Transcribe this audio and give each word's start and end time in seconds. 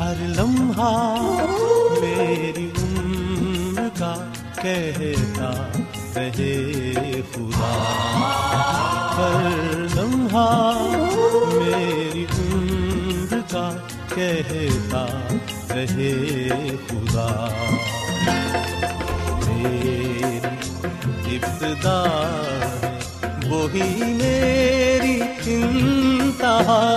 ہر 0.00 0.14
لمحہ 0.18 1.20
میری 2.00 2.70
عمر 2.78 3.88
کا 3.98 4.14
کہتا 4.62 5.50
رہے 6.16 6.72
خدا۔ 7.34 7.72
ہر 9.16 9.76
لمحہ 9.94 10.72
میری 11.52 12.26
عمر 12.38 13.36
کا 13.50 13.76
کہتا 14.14 15.06
رہے 15.70 16.48
خدا۔ 16.86 17.48
میری 19.46 20.38
ابتدا 21.36 22.02
وہی 23.48 24.02
میری 24.02 25.20
انتہا۔ 25.44 26.96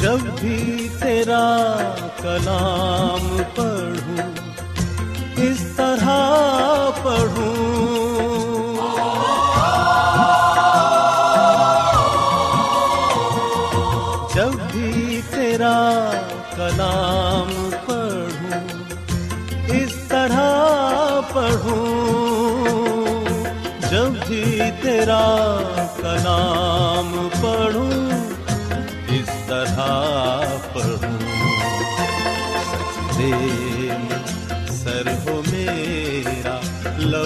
جب 0.00 0.20
بھی 0.40 0.88
تیرا 1.00 1.46
کلام 2.20 3.26
پڑھوں 3.54 4.26
اس 5.44 5.64
طرح 5.76 6.06
پڑھوں 7.02 7.57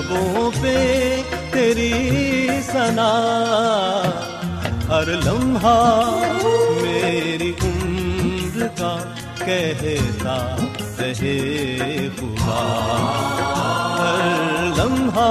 لبوں 0.02 0.50
پہ 0.62 1.22
تیری 1.50 1.92
سنا 2.62 3.10
ہر 4.88 5.08
لمحہ 5.24 5.76
میری 6.82 7.52
عمر 7.62 8.66
کا 8.78 8.96
کہتا 9.38 10.36
رہے 10.98 12.08
خدا 12.16 12.62
ہر 13.98 14.66
لمحہ 14.76 15.30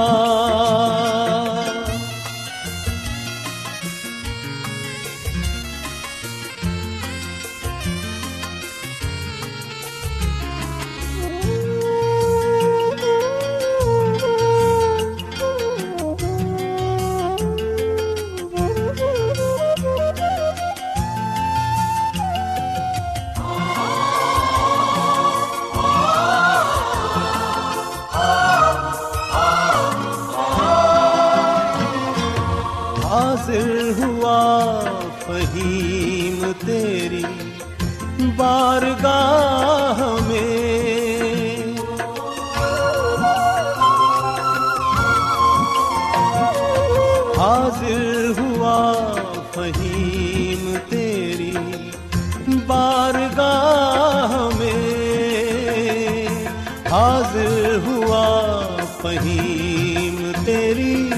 حاضر 56.92 57.78
ہوا 57.86 58.66
فہیم 59.02 60.32
تیری 60.44 61.10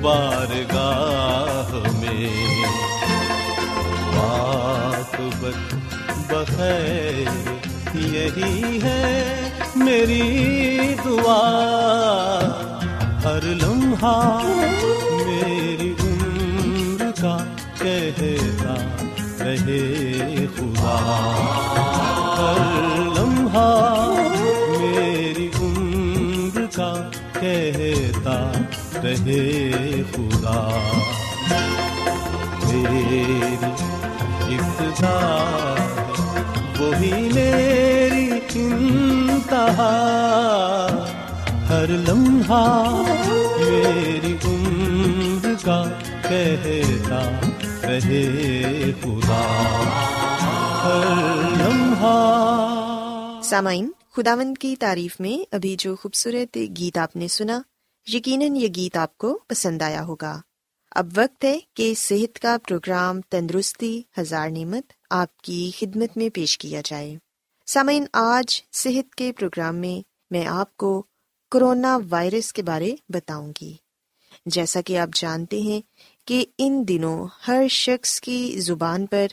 بارگاہ 0.00 1.90
میں۔ 1.98 2.30
واقبت 4.16 5.74
بخیر 6.32 7.50
یہی 7.94 8.82
ہے 8.82 9.40
میری 9.76 10.94
دعا۔ 11.04 11.50
ہر 13.24 13.42
لمحہ 13.42 14.38
میری 15.26 15.94
عمر 16.00 17.10
کا 17.22 17.36
کہتا 17.78 18.74
رہے 19.40 20.46
خدا۔ 20.56 20.96
ہر 22.38 23.00
لمحہ 23.18 24.13
کہتا 28.24 28.50
رہے 29.02 29.72
خدا۔ 30.12 30.78
میری 32.64 33.22
ابتدا 34.56 35.74
وہی 36.78 37.28
میری 37.34 38.30
انتہا۔ 38.54 39.90
ہر 41.68 41.86
لمحہ 41.88 43.02
میری 43.58 44.36
عمر 44.44 45.64
کا 45.64 45.84
کہتا 46.28 47.30
رہے 47.82 48.92
خدا۔ 49.02 49.42
ہر 50.84 51.34
لمحہ۔ 51.62 53.40
سامعین، 53.44 53.90
خداوند 54.16 54.58
کی 54.58 54.76
تعریف 54.76 55.20
میں 55.20 55.54
ابھی 55.54 55.76
جو 55.78 55.96
خوبصورت 55.96 56.58
گیت 56.78 56.98
آپ 56.98 57.16
نے 57.16 57.28
سنا 57.28 57.62
یقیناً 58.06 58.56
یہ 58.56 58.68
گیت 58.76 58.96
آپ 58.96 59.18
کو 59.18 59.38
پسند 59.48 59.82
آیا 59.82 60.04
ہوگا۔ 60.04 60.40
اب 60.90 61.06
وقت 61.16 61.44
ہے 61.44 61.58
کہ 61.74 61.94
صحت 61.96 62.38
کا 62.38 62.56
پروگرام 62.68 63.20
تندرستی، 63.20 64.02
ہزار 64.18 64.50
نعمت 64.50 64.92
آپ 65.10 65.36
کی 65.38 65.70
خدمت 65.78 66.16
میں 66.16 66.28
پیش 66.28 66.58
کیا 66.58 66.80
جائے۔ 66.84 67.16
سامعین، 67.66 68.04
آج 68.12 68.62
صحت 68.72 69.14
کے 69.14 69.32
پروگرام 69.32 69.76
میں 69.76 70.08
میں 70.30 70.46
آپ 70.46 70.76
کو 70.76 71.02
کرونا 71.50 71.98
وائرس 72.10 72.52
کے 72.52 72.62
بارے 72.62 72.94
بتاؤں 73.08 73.52
گی۔ 73.60 73.74
جیسا 74.46 74.80
کہ 74.80 74.98
آپ 74.98 75.08
جانتے 75.14 75.60
ہیں 75.60 75.80
کہ 76.24 76.44
ان 76.58 76.84
دنوں 76.88 77.26
ہر 77.48 77.68
شخص 77.70 78.20
کی 78.20 78.56
زبان 78.60 79.06
پر 79.06 79.26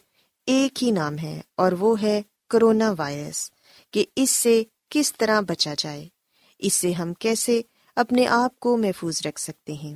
ایک 0.46 0.84
ہی 0.84 0.92
نام 0.92 1.18
ہے 1.18 1.42
اور 1.56 1.72
وہ 1.72 2.02
ہے 2.02 2.22
کرونا 2.50 2.94
وائرس، 2.98 3.52
کہ 3.92 4.06
اس 4.16 4.30
سے 4.30 4.64
کس 4.90 5.14
طرح 5.14 5.42
بچا 5.42 5.74
جائے، 5.78 6.08
اس 6.60 6.74
سے 6.74 6.92
ہم 6.92 7.14
کیسے 7.14 7.62
اپنے 7.96 8.28
آپ 8.28 8.60
کو 8.60 8.78
محفوظ 8.78 9.22
رکھ 9.26 9.42
سکتے 9.42 9.74
ہیں۔ 9.74 9.96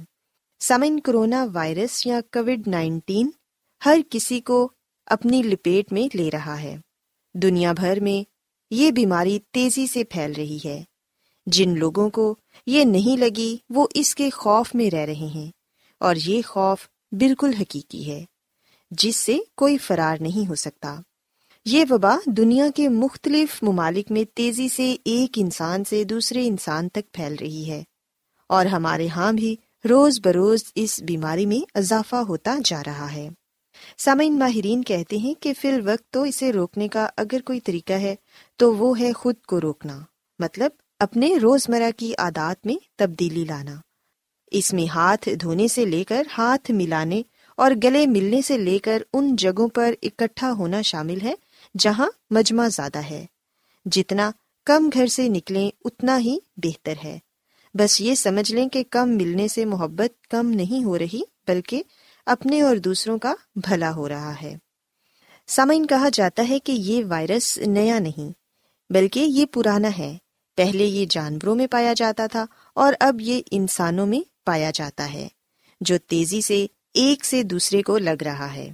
سمن 0.60 1.00
کرونا 1.00 1.46
وائرس 1.54 2.06
یا 2.06 2.20
کووڈ 2.32 2.68
نائنٹین 2.68 3.30
ہر 3.86 3.98
کسی 4.10 4.42
کو 4.42 4.72
اپنی 5.06 5.44
لپیٹ 5.44 5.94
میں 5.94 6.16
لے 6.16 6.32
رہا 6.32 6.62
ہے۔ 6.62 6.78
دنیا 7.34 7.72
بھر 7.72 8.00
میں 8.00 8.30
یہ 8.72 8.92
بیماری 8.92 9.40
تیزی 9.52 9.88
سے 9.88 10.04
پھیل 10.04 10.32
رہی 10.32 10.58
ہے۔ 10.66 10.84
جن 11.46 11.78
لوگوں 11.78 12.10
کو 12.10 12.36
یہ 12.66 12.84
نہیں 12.84 13.18
لگی 13.18 13.58
وہ 13.70 13.88
اس 13.94 14.16
کے 14.16 14.30
خوف 14.30 14.76
میں 14.76 14.90
رہ 14.90 15.06
رہے 15.06 15.14
ہیں 15.14 15.52
اور 16.00 16.16
یہ 16.16 16.42
خوف 16.48 16.88
بالکل 17.12 17.54
حقیقی 17.54 18.12
ہے، 18.12 18.26
جس 18.92 19.16
سے 19.16 19.38
کوئی 19.58 19.78
فرار 19.78 20.18
نہیں 20.20 20.50
ہو 20.50 20.56
سکتا۔ 20.56 20.96
یہ 21.66 21.86
وبا 21.90 22.18
دنیا 22.26 22.68
کے 22.76 22.90
مختلف 22.90 23.64
ممالک 23.64 24.12
میں 24.12 24.24
تیزی 24.36 24.70
سے 24.70 24.96
ایک 25.06 25.30
انسان 25.36 25.84
سے 25.84 26.04
دوسرے 26.04 26.48
انسان 26.48 26.90
تک 26.90 27.14
پھیل 27.14 27.36
رہی 27.42 27.72
ہے۔ 27.72 27.84
اور 28.50 28.66
ہمارے 28.66 29.08
ہاں 29.08 29.34
بھی 29.34 29.56
روز 29.90 30.20
بروز 30.24 30.64
اس 30.76 31.02
بیماری 31.02 31.46
میں 31.46 31.78
اضافہ 31.78 32.16
ہوتا 32.16 32.58
جا 32.66 32.82
رہا 32.86 33.14
ہے۔ 33.14 33.30
سامعین 33.98 34.40
ماہرین 34.40 34.84
کہتے 34.84 35.18
ہیں 35.18 35.34
کہ 35.34 35.54
فی 35.62 35.68
الوقت 35.68 36.14
تو 36.14 36.22
اسے 36.24 36.54
روکنے 36.54 36.88
کا 36.88 37.08
اگر 37.18 37.42
کوئی 37.46 37.60
طریقہ 37.60 37.94
ہے 37.94 38.16
تو 38.56 38.76
وہ 38.76 39.00
ہے 39.00 39.14
خود 39.14 39.36
کو 39.48 39.62
روکنا۔ 39.62 40.00
مطلب 40.40 40.72
اپنے 41.00 41.38
روزمرہ 41.38 41.92
کی 41.98 42.14
عادات 42.18 42.66
میں 42.66 42.76
تبدیلی 42.96 43.46
لانا۔ 43.46 43.76
اس 44.52 44.74
میں 44.74 44.92
ہاتھ 44.92 45.30
دھونے 45.42 45.68
سے 45.68 45.86
لے 45.86 46.04
کر 46.04 46.24
ہاتھ 46.38 46.72
ملانے 46.72 47.22
اور 47.58 47.72
گلے 47.84 48.08
ملنے 48.08 48.42
سے 48.42 48.58
لے 48.58 48.78
کر 48.78 49.04
ان 49.14 49.36
جگہوں 49.36 49.68
پر 49.68 49.94
اکٹھا 50.04 50.52
ہونا 50.52 50.82
شامل 50.82 51.22
ہے 51.24 51.34
جہاں 51.80 52.10
مجمع 52.30 52.68
زیادہ 52.68 52.98
ہے۔ 52.98 53.26
جتنا 53.86 54.32
کم 54.66 54.90
گھر 54.94 55.08
سے 55.08 55.30
نکلیں، 55.30 55.72
اتنا 55.86 56.20
ہی 56.20 56.38
بہتر 56.58 56.94
ہے۔ 57.04 57.20
بس 57.74 58.02
یہ 58.02 58.16
سمجھ 58.16 58.52
لیں 58.52 58.70
کہ 58.70 58.84
کم 58.90 59.10
ملنے 59.10 59.48
سے 59.48 59.66
محبت 59.66 60.28
کم 60.28 60.50
نہیں 60.50 60.84
ہو 60.84 60.98
رہی، 60.98 61.22
بلکہ 61.48 61.84
اپنے 62.26 62.62
اور 62.62 62.76
دوسروں 62.76 63.18
کا 63.18 63.34
بھلا 63.56 63.96
ہو 63.96 64.10
رہا 64.10 64.42
ہے۔ 64.42 64.58
سامعین، 65.48 65.88
کہا 65.88 66.10
جاتا 66.14 66.50
ہے 66.50 66.60
کہ 66.60 66.72
یہ 66.72 67.04
وائرس 67.10 67.58
نیا 67.58 68.00
نہیں، 68.00 68.32
بلکہ 68.94 69.20
یہ 69.20 69.46
پرانا 69.46 69.90
ہے۔ 69.98 70.18
پہلے 70.56 70.86
یہ 70.86 71.06
جانوروں 71.10 71.56
میں 71.56 71.68
پایا 71.68 71.94
جاتا 71.96 72.28
تھا 72.28 72.46
اور 72.74 72.94
اب 73.00 73.22
یہ 73.22 73.42
انسانوں 73.52 74.06
میں 74.06 74.20
پایا 74.46 74.72
جاتا 74.74 75.14
ہے، 75.14 75.28
جو 75.82 75.98
تیزی 75.98 76.42
سے 76.42 76.68
ایک 76.94 77.26
سے 77.26 77.44
دوسرے 77.44 77.82
کو 77.82 77.98
لگ 77.98 78.24
رہا 78.24 78.54
ہے۔ 78.54 78.74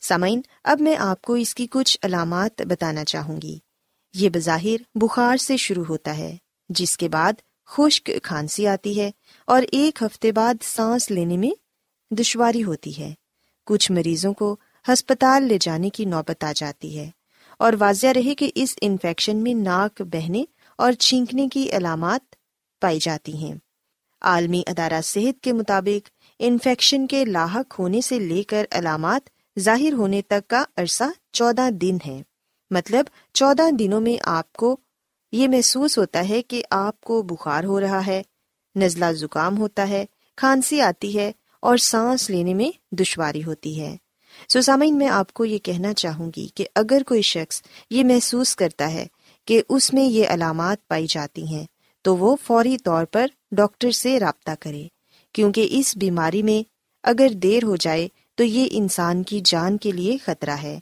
سامعین، 0.00 0.40
اب 0.64 0.80
میں 0.80 0.96
آپ 0.96 1.22
کو 1.22 1.34
اس 1.34 1.54
کی 1.54 1.66
کچھ 1.70 1.98
علامات 2.02 2.62
بتانا 2.62 3.04
چاہوں 3.04 3.42
گی۔ 3.42 3.58
یہ 4.14 4.28
بظاہر 4.28 4.76
بخار 4.94 5.36
سے 5.36 5.56
شروع 5.56 5.84
ہوتا 5.88 6.16
ہے، 6.16 6.36
جس 6.68 6.96
کے 6.96 7.08
بعد 7.08 7.32
خشک 7.66 8.10
کھانسی 8.22 8.66
آتی 8.66 9.00
ہے 9.00 9.10
اور 9.44 9.62
ایک 9.72 10.02
ہفتے 10.02 10.32
بعد 10.32 10.54
سانس 10.62 11.10
لینے 11.10 11.36
میں 11.36 11.50
دشواری 12.14 12.64
ہوتی 12.64 12.98
ہے۔ 12.98 13.14
کچھ 13.66 13.92
مریضوں 13.92 14.32
کو 14.32 14.56
ہسپتال 14.88 15.42
لے 15.42 15.58
جانے 15.60 15.90
کی 15.90 16.04
نوبت 16.04 16.44
آ 16.44 16.52
جاتی 16.56 16.98
ہے 16.98 17.10
اور 17.58 17.72
واضح 17.78 18.06
رہے 18.06 18.34
کہ 18.34 18.50
اس 18.54 18.74
انفیکشن 18.80 19.36
میں 19.36 19.54
ناک 19.54 20.02
بہنے 20.02 20.44
اور 20.76 20.92
چھینکنے 20.92 21.48
کی 21.52 21.70
علامات 21.72 22.34
پائی 22.80 22.98
جاتی 22.98 23.36
ہیں۔ 23.36 23.54
عالمی 24.22 24.62
ادارہ 24.66 25.00
صحت 25.04 25.42
کے 25.42 25.52
مطابق 25.52 26.08
انفیکشن 26.38 27.06
کے 27.06 27.24
لاحق 27.24 27.78
ہونے 27.78 28.00
سے 28.00 28.18
لے 28.18 28.42
کر 28.42 28.66
علامات 28.70 29.39
ظاہر 29.60 29.92
ہونے 29.92 30.22
تک 30.22 30.48
کا 30.48 30.64
عرصہ 30.76 31.04
چودہ 31.32 31.70
دن 31.70 31.96
ہے۔ 32.06 32.22
مطلب 32.70 33.04
چودہ 33.32 33.70
دنوں 33.70 34.00
میں 34.00 34.22
آپ 34.24 34.52
کو 34.52 34.76
یہ 35.32 35.48
محسوس 35.48 35.98
ہوتا 35.98 36.28
ہے 36.28 36.42
کہ 36.42 36.62
آپ 36.70 37.00
کو 37.00 37.22
بخار 37.22 37.64
ہو 37.64 37.80
رہا 37.80 38.06
ہے، 38.06 38.22
نزلہ 38.76 39.12
زکام 39.12 39.58
ہوتا 39.58 39.88
ہے، 39.88 40.06
کھانسی 40.36 40.80
آتی 40.80 41.18
ہے 41.18 41.32
اور 41.60 41.76
سانس 41.76 42.30
لینے 42.30 42.54
میں 42.54 42.94
دشواری 42.94 43.44
ہوتی 43.44 43.80
ہے۔ 43.80 43.96
سو 44.48 44.60
سامعین، 44.60 44.98
میں 44.98 45.08
آپ 45.08 45.32
کو 45.32 45.44
یہ 45.44 45.58
کہنا 45.58 45.94
چاہوں 45.94 46.30
گی 46.36 46.48
کہ 46.54 46.66
اگر 46.74 47.02
کوئی 47.06 47.22
شخص 47.22 47.62
یہ 47.90 48.04
محسوس 48.04 48.56
کرتا 48.56 48.92
ہے 48.92 49.06
کہ 49.44 49.62
اس 49.68 49.94
میں 49.94 50.04
یہ 50.04 50.26
علامات 50.28 50.88
پائی 50.88 51.06
جاتی 51.06 51.46
ہیں، 51.46 51.64
تو 52.02 52.16
وہ 52.16 52.36
فوری 52.44 52.78
طور 52.78 53.04
پر 53.04 53.26
ڈاکٹر 53.52 53.90
سے 53.90 54.20
رابطہ 54.20 54.50
کرے۔ 54.60 54.88
کیونکہ 55.32 55.68
اس 55.70 55.96
بیماری 55.96 56.42
میں 56.42 56.68
اگر 57.02 57.28
دیر 57.28 57.64
ہو 57.64 57.76
جائے 57.76 58.08
تو 58.40 58.44
یہ 58.44 58.68
انسان 58.70 59.22
کی 59.22 59.40
جان 59.44 59.78
کے 59.78 59.92
لیے 59.92 60.16
خطرہ 60.24 60.50
ہے۔ 60.50 60.80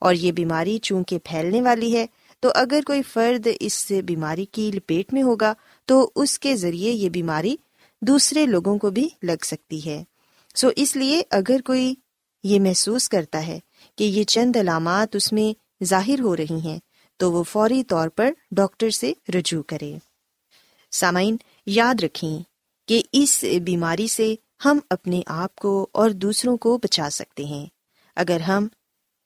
اور 0.00 0.14
یہ 0.14 0.32
بیماری 0.32 0.78
چونکہ 0.78 1.18
پھیلنے 1.24 1.62
والی 1.62 1.96
ہے، 1.96 2.06
تو 2.40 2.50
اگر 2.54 2.80
کوئی 2.86 3.02
فرد 3.02 3.48
اس 3.60 3.92
بیماری 4.06 4.44
کی 4.44 4.70
لپیٹ 4.74 5.12
میں 5.12 5.22
ہوگا، 5.22 5.54
تو 5.84 6.10
اس 6.16 6.38
کے 6.38 6.56
ذریعے 6.56 6.92
یہ 6.92 7.08
بیماری 7.08 7.56
دوسرے 8.02 8.46
لوگوں 8.46 8.78
کو 8.78 8.90
بھی 8.90 9.08
لگ 9.22 9.44
سکتی 9.44 9.86
ہے۔ 9.86 10.04
سو 10.54 10.68
اس 10.76 10.96
لیے 10.96 11.22
اگر 11.30 11.60
کوئی 11.60 11.94
یہ 12.42 12.60
محسوس 12.60 13.08
کرتا 13.08 13.46
ہے 13.46 13.58
کہ 13.96 14.04
یہ 14.04 14.24
چند 14.24 14.56
علامات 14.56 15.16
اس 15.16 15.32
میں 15.32 15.84
ظاہر 15.84 16.20
ہو 16.20 16.36
رہی 16.36 16.60
ہیں، 16.64 16.78
تو 17.16 17.32
وہ 17.32 17.42
فوری 17.42 17.84
طور 17.84 18.08
پر 18.08 18.30
ڈاکٹر 18.50 18.90
سے 18.90 19.12
رجوع 19.34 19.62
کرے۔ 19.62 19.94
سامعین، 20.92 21.36
یاد 21.66 21.94
رکھیں 22.02 22.38
کہ 22.88 23.02
اس 23.12 23.44
بیماری 23.64 24.06
سے 24.06 24.34
ہم 24.64 24.78
اپنے 24.90 25.22
آپ 25.26 25.56
کو 25.56 25.88
اور 25.92 26.10
دوسروں 26.10 26.56
کو 26.56 26.78
بچا 26.78 27.10
سکتے 27.10 27.44
ہیں۔ 27.44 27.66
اگر 28.16 28.40
ہم 28.40 28.68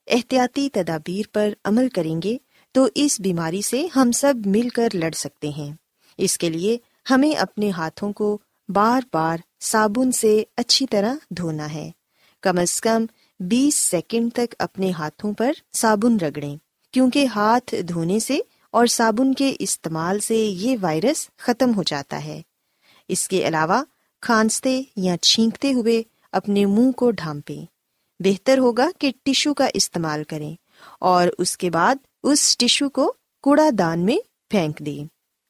احتیاطی 0.07 0.69
تدابیر 0.71 1.27
پر 1.33 1.49
عمل 1.65 1.89
کریں 1.89 2.23
گے، 2.23 2.39
تو 2.73 2.89
اس 2.95 3.21
بیماری 3.21 3.63
سے 3.63 3.87
ہم 3.97 4.13
سب 4.13 4.35
مل 4.47 4.69
کر 4.69 4.89
لڑ 4.95 5.11
سکتے 5.11 5.49
ہیں۔ 5.49 5.73
اس 6.19 6.39
کے 6.39 6.51
لیے 6.51 6.79
ہمیں 7.11 7.33
اپنے 7.33 7.71
ہاتھوں 7.71 8.13
کو 8.13 8.39
بار 8.69 9.01
بار 9.13 9.37
صابن 9.61 10.13
سے 10.13 10.43
اچھی 10.57 10.87
طرح 10.87 11.15
دھونا 11.31 11.75
ہے۔ 11.75 11.91
کم 12.41 12.59
از 12.59 12.81
کم 12.81 13.07
بیس 13.41 13.75
سیکنڈ 13.75 14.33
تک 14.33 14.55
اپنے 14.59 14.91
ہاتھوں 14.91 15.33
پر 15.33 15.53
صابن 15.77 16.17
رگڑیں، 16.17 16.57
کیونکہ 16.93 17.27
ہاتھ 17.27 17.75
دھونے 17.89 18.21
سے 18.21 18.39
اور 18.71 18.87
صابن 18.87 19.35
کے 19.35 19.57
استعمال 19.59 20.21
سے 20.21 20.37
یہ 20.37 20.77
وائرس 20.81 21.31
ختم 21.37 21.75
ہو 21.77 21.83
جاتا 21.83 22.25
ہے۔ 22.25 22.43
اس 23.09 23.29
کے 23.29 23.49
علاوہ 23.49 23.83
کھانستے 24.23 24.83
یا 24.97 25.17
چھینکتے 25.17 25.73
ہوئے 25.73 26.03
اپنے 26.33 26.67
منہ 26.67 26.91
کو 26.91 27.11
ڈھانپے 27.11 27.65
بہتر 28.21 28.59
ہوگا 28.59 28.91
کہ 28.99 29.13
ٹشو 29.23 29.55
کا 29.55 29.69
استعمال 29.75 30.25
کریں 30.25 30.55
اور 31.01 31.29
اس 31.39 31.57
کے 31.59 31.71
بعد 31.71 31.95
اس 32.23 32.59
ٹشو 32.59 32.89
کو 32.89 33.13
کوڑا 33.43 33.69
دان 33.79 34.01
میں 34.01 34.17
پھینک 34.51 34.79
دیں۔ 34.79 35.05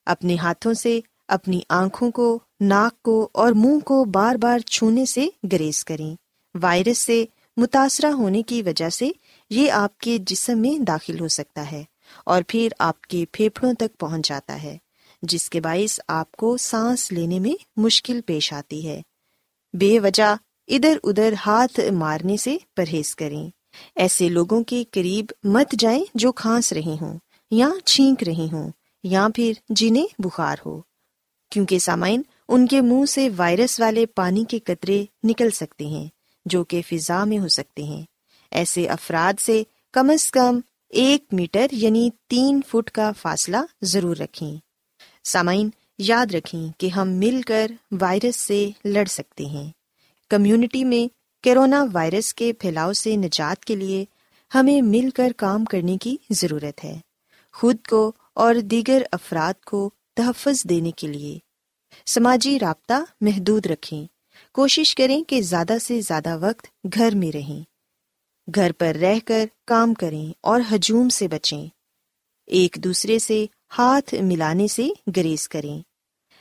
اپنے 0.07 0.37
ہاتھوں 0.37 0.75
سے 0.75 1.01
اپنی 1.29 1.61
آنکھوں 1.69 2.11
کو، 2.11 2.39
ناک 2.61 3.03
کو 3.03 3.29
اور 3.33 3.53
منہ 3.53 3.79
کو 3.79 4.05
بار 4.05 4.35
بار 4.35 4.59
چھونے 4.59 5.05
سے 5.05 5.27
گریز 5.53 5.85
کریں۔ 5.85 6.17
وائرس 6.63 6.99
سے 6.99 7.25
متاثرہ 7.57 8.11
ہونے 8.11 8.43
کی 8.43 8.63
وجہ 8.63 8.89
سے 8.89 9.11
یہ 9.51 9.73
آپ 9.73 9.99
کے 9.99 10.19
جسم 10.19 10.59
میں 10.59 10.79
داخل 10.79 11.21
ہو 11.21 11.29
سکتا 11.29 11.73
ہے 11.73 11.85
اور 12.25 12.43
پھر 12.49 12.69
آپ 12.79 13.03
کے 13.03 13.25
پھیپھڑوں 13.33 13.73
تک 13.75 13.99
پہنچ 13.99 14.29
جاتا 14.29 14.63
ہے۔ 14.63 14.79
جس 15.23 15.51
کے 15.51 15.61
باعث 15.61 16.01
آپ 16.09 16.33
کو 16.33 16.57
سانس 16.57 17.13
لینے 17.13 17.39
میں 17.39 17.65
مشکل 17.77 18.21
پیش 18.27 18.53
آتی 18.53 18.89
ہے۔ 18.89 19.03
بے 19.73 20.01
وجہ 20.01 20.37
ادھر 20.67 20.99
ادھر 21.03 21.35
ہاتھ 21.47 21.81
مارنے 21.93 22.37
سے 22.37 22.57
پرہیز 22.77 23.17
کریں۔ 23.17 23.51
ایسے 23.97 24.29
لوگوں 24.29 24.65
کے 24.65 24.85
قریب 24.91 25.25
مت 25.45 25.75
جائیں 25.79 26.05
جو 26.15 26.33
کھانس 26.33 26.73
رہے 26.73 26.97
ہوں 27.01 27.19
یا 27.51 27.69
چھینک 27.85 28.23
رہے 28.23 28.49
ہوں 28.53 28.71
یا 29.03 29.29
پھر 29.35 29.53
جنہیں 29.69 30.07
بخار 30.19 30.57
ہو۔ 30.67 30.83
کیونکہ 31.51 31.79
سامعین، 31.79 32.23
ان 32.49 32.67
کے 32.67 32.81
منہ 32.81 33.05
سے 33.05 33.29
وائرس 33.37 33.81
والے 33.81 34.07
پانی 34.07 34.45
کے 34.45 34.59
قطرے 34.59 35.05
نکل 35.25 35.51
سکتے 35.51 35.87
ہیں 35.87 36.07
جو 36.45 36.65
کہ 36.65 36.83
فضا 36.87 37.25
میں 37.25 37.39
ہو 37.39 37.49
سکتے 37.49 37.83
ہیں۔ 37.83 38.03
ایسے 38.51 38.87
افراد 38.87 39.41
سے 39.41 39.63
کم 39.93 40.11
از 40.11 40.31
کم 40.31 40.61
ایک 40.89 41.25
میٹر 41.33 41.67
یعنی 41.73 42.11
تین 42.29 42.61
فٹ 42.69 42.91
کا 42.91 43.13
فاصلہ 43.13 43.57
ضرور 43.83 44.17
رکھیں۔ 44.17 44.57
سامعین، 45.25 45.71
یاد 45.99 46.35
رکھیں 46.35 46.69
کہ 46.79 46.87
ہم 46.87 47.09
مل 47.09 47.43
کر 47.47 47.71
وائرس 48.01 48.37
سے 48.37 48.71
لڑ 48.85 49.05
سکتے 49.05 49.47
ہیں۔ 49.47 49.71
کمیونٹی 50.31 50.85
میں 50.85 51.15
کرونا 51.45 51.85
وائرس 51.93 52.35
کے 52.35 52.53
پھیلاؤ 52.53 52.93
سے 52.93 53.17
نجات 53.17 53.65
کے 53.65 53.77
لیے 53.77 54.05
ہمیں 54.55 54.83
مل 54.83 55.11
کر 55.11 55.33
کام 55.37 55.65
کرنے 55.65 55.99
کی 55.99 56.17
ضرورت 56.31 56.85
ہے۔ 56.85 57.01
خود 57.53 57.77
کو 57.91 58.13
اور 58.35 58.55
دیگر 58.55 59.03
افراد 59.13 59.65
کو 59.65 59.91
تحفظ 60.17 60.65
دینے 60.65 60.91
کے 60.91 61.07
لیے 61.07 61.39
سماجی 62.07 62.59
رابطہ 62.61 63.05
محدود 63.21 63.67
رکھیں۔ 63.67 64.07
کوشش 64.53 64.95
کریں 64.95 65.25
کہ 65.25 65.41
زیادہ 65.41 65.73
سے 65.83 66.01
زیادہ 66.01 66.39
وقت 66.41 66.67
گھر 66.95 67.15
میں 67.15 67.33
رہیں۔ 67.33 67.61
گھر 68.55 68.73
پر 68.79 68.97
رہ 69.01 69.19
کر 69.25 69.47
کام 69.67 69.95
کریں 69.95 70.33
اور 70.41 70.61
ہجوم 70.75 71.09
سے 71.09 71.29
بچیں۔ 71.29 71.67
ایک 72.47 72.77
دوسرے 72.85 73.19
سے 73.19 73.47
ہاتھ 73.79 74.15
ملانے 74.15 74.69
سے 74.69 74.89
گریز 75.17 75.49
کریں۔ 75.49 75.81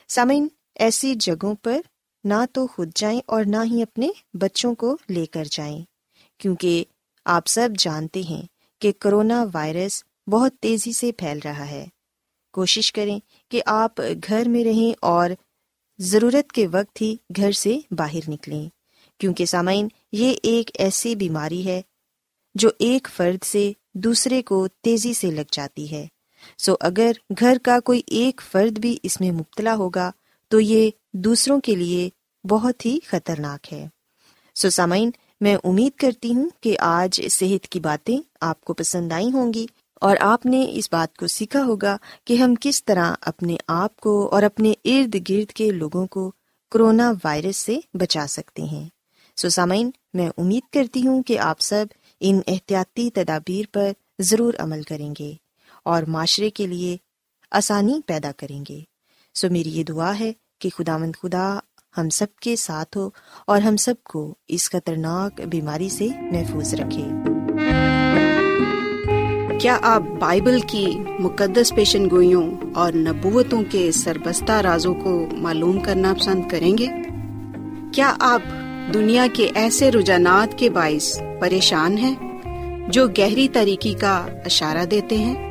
سامعین، 0.07 0.47
ایسی 0.75 1.15
جگہوں 1.15 1.55
پر 1.55 1.81
نہ 2.23 2.45
تو 2.53 2.67
خود 2.67 2.91
جائیں 2.95 3.21
اور 3.25 3.43
نہ 3.45 3.57
ہی 3.65 3.81
اپنے 3.81 4.09
بچوں 4.33 4.75
کو 4.75 4.97
لے 5.09 5.25
کر 5.25 5.43
جائیں، 5.51 5.81
کیونکہ 6.37 6.83
آپ 7.25 7.47
سب 7.47 7.69
جانتے 7.77 8.21
ہیں 8.21 8.41
کہ 8.79 8.91
کرونا 8.99 9.45
وائرس 9.53 10.03
بہت 10.27 10.53
تیزی 10.59 10.91
سے 10.93 11.11
پھیل 11.11 11.39
رہا 11.43 11.69
ہے۔ 11.69 11.85
کوشش 12.53 12.93
کریں 12.93 13.19
کہ 13.49 13.61
آپ 13.65 14.01
گھر 14.27 14.49
میں 14.49 14.63
رہیں 14.63 14.93
اور 15.01 15.29
ضرورت 15.99 16.51
کے 16.51 16.67
وقت 16.67 17.01
ہی 17.01 17.15
گھر 17.35 17.51
سے 17.51 17.79
باہر 17.91 18.29
نکلیں، 18.29 18.69
کیونکہ 19.17 19.45
سامعین، 19.45 19.87
یہ 20.11 20.35
ایک 20.43 20.71
ایسی 20.73 21.15
بیماری 21.15 21.65
ہے 21.65 21.81
جو 22.55 22.69
ایک 22.79 23.07
فرد 23.15 23.43
سے 23.43 23.71
دوسرے 23.93 24.41
کو 24.41 24.67
تیزی 24.81 25.13
سے 25.13 25.31
لگ 25.31 25.51
جاتی 25.51 25.91
ہے۔ 25.91 26.07
سو 26.57 26.75
اگر 26.79 27.11
گھر 27.39 27.57
کا 27.63 27.79
کوئی 27.79 28.01
ایک 28.07 28.41
فرد 28.51 28.79
بھی 28.79 28.97
اس 29.03 29.21
میں 29.21 29.31
مبتلا 29.31 29.75
ہوگا، 29.75 30.11
تو 30.47 30.59
یہ 30.59 30.91
دوسروں 31.13 31.59
کے 31.59 31.75
لیے 31.75 32.09
بہت 32.47 32.85
ہی 32.85 32.99
خطرناک 33.05 33.73
ہے۔ 33.73 33.87
سو 34.55 34.69
سامعین، 34.69 35.11
میں 35.41 35.55
امید 35.63 35.99
کرتی 35.99 36.33
ہوں 36.33 36.49
کہ 36.61 36.79
آج 36.79 37.27
صحت 37.27 37.67
کی 37.67 37.79
باتیں 37.79 38.17
آپ 38.41 38.61
کو 38.61 38.73
پسند 38.73 39.11
آئی 39.11 39.31
ہوں 39.31 39.53
گی 39.53 39.65
اور 40.01 40.17
آپ 40.19 40.45
نے 40.45 40.71
اس 40.73 40.89
بات 40.91 41.17
کو 41.17 41.27
سیکھا 41.27 41.63
ہوگا 41.63 41.97
کہ 42.25 42.33
ہم 42.33 42.53
کس 42.61 42.85
طرح 42.85 43.13
اپنے 43.21 43.55
آپ 43.67 43.97
کو 43.97 44.29
اور 44.31 44.43
اپنے 44.43 44.73
ارد 44.85 45.15
گرد 45.29 45.51
کے 45.51 45.69
لوگوں 45.69 46.07
کو 46.07 46.31
کرونا 46.71 47.13
وائرس 47.23 47.57
سے 47.57 47.79
بچا 47.93 48.25
سکتے 48.29 48.61
ہیں۔ 48.61 48.89
سو 49.35 49.49
سامعین، 49.49 49.89
میں 50.13 50.29
امید 50.37 50.73
کرتی 50.73 51.07
ہوں 51.07 51.23
کہ 51.23 51.39
آپ 51.39 51.59
سب 51.59 51.85
ان 52.19 52.39
احتیاطی 52.47 53.09
تدابیر 53.09 53.65
پر 53.71 53.91
ضرور 54.19 54.53
عمل 54.57 54.83
کریں 54.83 55.13
گے۔ 55.19 55.33
اور 55.85 56.03
معاشرے 56.03 56.49
کے 56.49 56.67
لیے 56.67 56.97
آسانی 57.51 57.99
پیدا 58.05 58.31
کریں 58.37 58.63
گے۔ 58.69 58.79
سو 59.35 59.49
میری 59.49 59.69
یہ 59.69 59.83
دعا 59.83 60.19
ہے 60.19 60.33
کہ 60.59 60.69
خدا 60.69 60.97
مند 60.97 61.11
خدا 61.21 61.59
ہم 61.97 62.09
سب 62.09 62.35
کے 62.41 62.55
ساتھ 62.55 62.97
ہو 62.97 63.09
اور 63.47 63.61
ہم 63.61 63.75
سب 63.75 63.93
کو 64.03 64.35
اس 64.47 64.69
خطرناک 64.69 65.41
بیماری 65.41 65.89
سے 65.89 66.07
محفوظ 66.31 66.73
رکھے۔ 66.73 67.05
کیا 69.59 69.77
آپ 69.81 70.03
بائبل 70.19 70.59
کی 70.67 70.85
مقدس 71.19 71.75
پیشن 71.75 72.09
گوئیوں 72.09 72.57
اور 72.75 72.93
نبوتوں 72.93 73.63
کے 73.71 73.91
سربستہ 73.91 74.51
رازوں 74.51 74.93
کو 74.93 75.27
معلوم 75.31 75.79
کرنا 75.79 76.13
پسند 76.19 76.49
کریں 76.49 76.77
گے؟ 76.77 76.87
کیا 77.93 78.15
آپ 78.19 78.41
دنیا 78.93 79.27
کے 79.33 79.51
ایسے 79.55 79.91
رجحانات 79.91 80.59
کے 80.59 80.69
باعث 80.69 81.21
پریشان 81.41 81.97
ہیں 81.97 82.15
جو 82.89 83.07
گہری 83.07 83.47
طریقے 83.47 83.93
کا 83.93 84.25
اشارہ 84.45 84.85
دیتے 84.85 85.17
ہیں؟ 85.17 85.50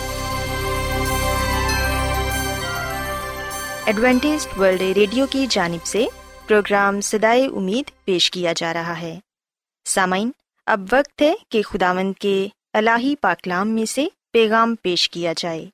Adventist 3.85 4.47
world 4.59 4.81
radio 4.81 5.25
کی 5.29 5.47
جانب 5.49 5.85
سے 5.85 6.05
پروگرام 6.47 7.01
سدائے 7.01 7.45
امید 7.45 8.05
پیش 8.05 8.31
کیا 8.31 8.53
جا 8.55 8.73
رہا 8.73 9.01
ہے۔ 9.01 9.19
سامعین، 9.85 10.31
اب 10.65 10.81
وقت 10.91 11.21
ہے 11.21 11.33
کہ 11.49 11.61
خداوند 11.61 12.13
کے 12.19 12.47
الہی 12.73 13.15
پاکلام 13.15 13.69
میں 13.69 13.85
سے 13.85 14.07
پیغام 14.31 14.75
پیش 14.81 15.09
کیا 15.09 15.33
جائے۔ 15.37 15.69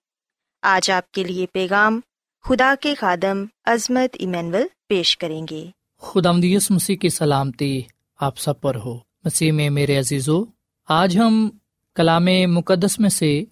آج 0.61 0.91
آپ 0.91 1.11
کے 1.11 1.23
لیے 1.23 1.45
پیغام 1.51 1.99
خدا 2.43 2.73
کے 2.81 2.95
خادم 2.95 3.45
عظمت 3.65 4.15
ایمینول 4.19 4.63
پیش 4.87 5.17
کریں 5.17 5.45
گے۔ 5.49 5.65
خدا 6.01 6.31
مدیس 6.31 6.71
مسیح 6.71 6.95
کی 6.95 7.09
سلامتی 7.09 7.81
آپ 8.19 8.37
سب 8.37 8.61
پر 8.61 8.75
ہو۔ 8.75 8.99
مسیح 9.23 9.51
میں 9.51 9.69
میرے 9.69 9.99
عزیزو، 9.99 10.43
آج 10.87 11.17
ہم 11.17 11.49
کلام 11.95 12.27
مقدس 12.47 12.99
میں 12.99 13.09
سے 13.09 13.43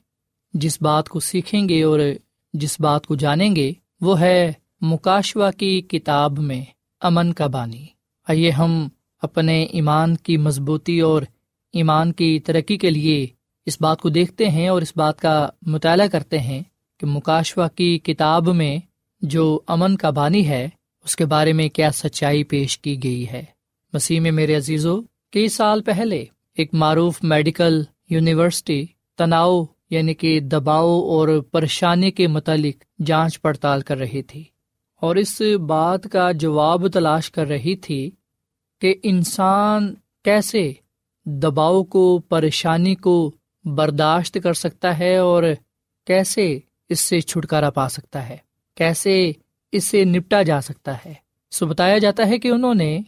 جس 0.54 0.82
بات 0.82 1.10
کو 1.10 1.20
سیکھیں 1.20 1.70
گے 1.70 1.84
اور 1.84 2.00
جس 2.54 2.80
بات 2.80 3.08
کو 3.08 3.16
جانیں 3.16 3.56
گے 3.56 3.72
وہ 4.02 4.20
ہے 4.20 4.54
مکاشوا 4.82 5.52
کی 5.52 5.82
کتاب 5.82 6.40
میں 6.40 6.64
امن 7.02 7.34
کا 7.34 7.48
بانی۔ 7.48 7.86
آئیے 8.28 8.52
ہم 8.52 8.88
اپنے 9.22 9.64
ایمان 9.64 10.16
کی 10.16 10.38
مضبوطی 10.38 11.00
اور 11.00 11.22
ایمان 11.74 12.12
کی 12.12 12.40
ترقی 12.40 12.78
کے 12.78 12.90
لیے 12.90 13.28
اس 13.66 13.82
بات 13.82 14.02
کو 14.02 14.10
دیکھتے 14.10 14.50
ہیں 14.50 14.68
اور 14.68 14.82
اس 14.82 14.94
بات 14.96 15.20
کا 15.20 15.48
مطالعہ 15.62 16.08
کرتے 16.08 16.40
ہیں 16.40 16.64
کہ 17.00 17.08
مکاشوا 17.08 17.68
کی 17.68 18.00
کتاب 18.00 18.48
میں 18.48 18.78
جو 19.22 19.60
امن 19.68 19.98
کا 19.98 20.10
بانی 20.10 20.48
ہے، 20.48 20.70
اس 21.06 21.16
کے 21.16 21.26
بارے 21.26 21.54
میں 21.54 21.70
کیا 21.70 21.92
سچائی 21.92 22.44
پیش 22.44 22.80
کی 22.80 23.04
گئی 23.04 23.30
ہے۔ 23.30 23.44
مسیح 23.94 24.20
میں 24.20 24.32
میرے 24.32 24.56
عزیزو، 24.56 25.02
کئی 25.02 25.50
سال 25.50 25.82
پہلے 25.82 26.26
ایک 26.58 26.74
معروف 26.74 27.24
میڈیکل 27.24 27.84
یونیورسٹی، 28.10 28.86
تناؤ 29.18 29.66
یعنی 29.90 30.14
کہ 30.14 30.40
دباؤ 30.40 31.00
اور 31.00 31.42
پریشانی 31.52 32.12
کے 32.12 32.28
متعلق 32.28 33.02
جانچ 33.02 33.42
پڑتال 33.42 33.82
کر 33.82 33.98
رہی 33.98 34.22
تھی 34.22 34.44
اور 35.02 35.16
اس 35.16 35.42
بات 35.68 36.04
کا 36.12 36.32
جواب 36.32 36.88
تلاش 36.94 37.32
کر 37.32 37.48
رہی 37.48 37.76
تھی 37.76 38.12
کہ 38.82 38.96
انسان 39.04 39.94
کیسے 40.24 40.74
دباؤ 41.26 41.84
کو، 41.84 42.20
پریشانی 42.20 42.96
کو 42.96 43.32
برداشت 43.66 44.38
کر 44.44 44.54
سکتا 44.54 45.00
ہے 45.00 45.18
اور 45.18 45.44
کیسے 46.06 46.60
اس 46.90 47.00
سے 47.00 47.20
چھٹکارا 47.22 47.70
پا 47.70 47.90
سکتا 47.90 48.30
ہے، 48.30 48.38
کیسے 48.76 49.32
اس 49.72 49.84
سے 49.84 50.04
نپٹا 50.06 50.42
جا 50.42 50.62
سکتا 50.62 50.96
ہے۔ 51.06 51.14
سو 51.52 51.66
بتایا 51.66 51.98
جاتا 51.98 52.28
ہے 52.28 52.38
کہ 52.38 52.48
انہوں 52.48 52.74
نے 52.74 53.00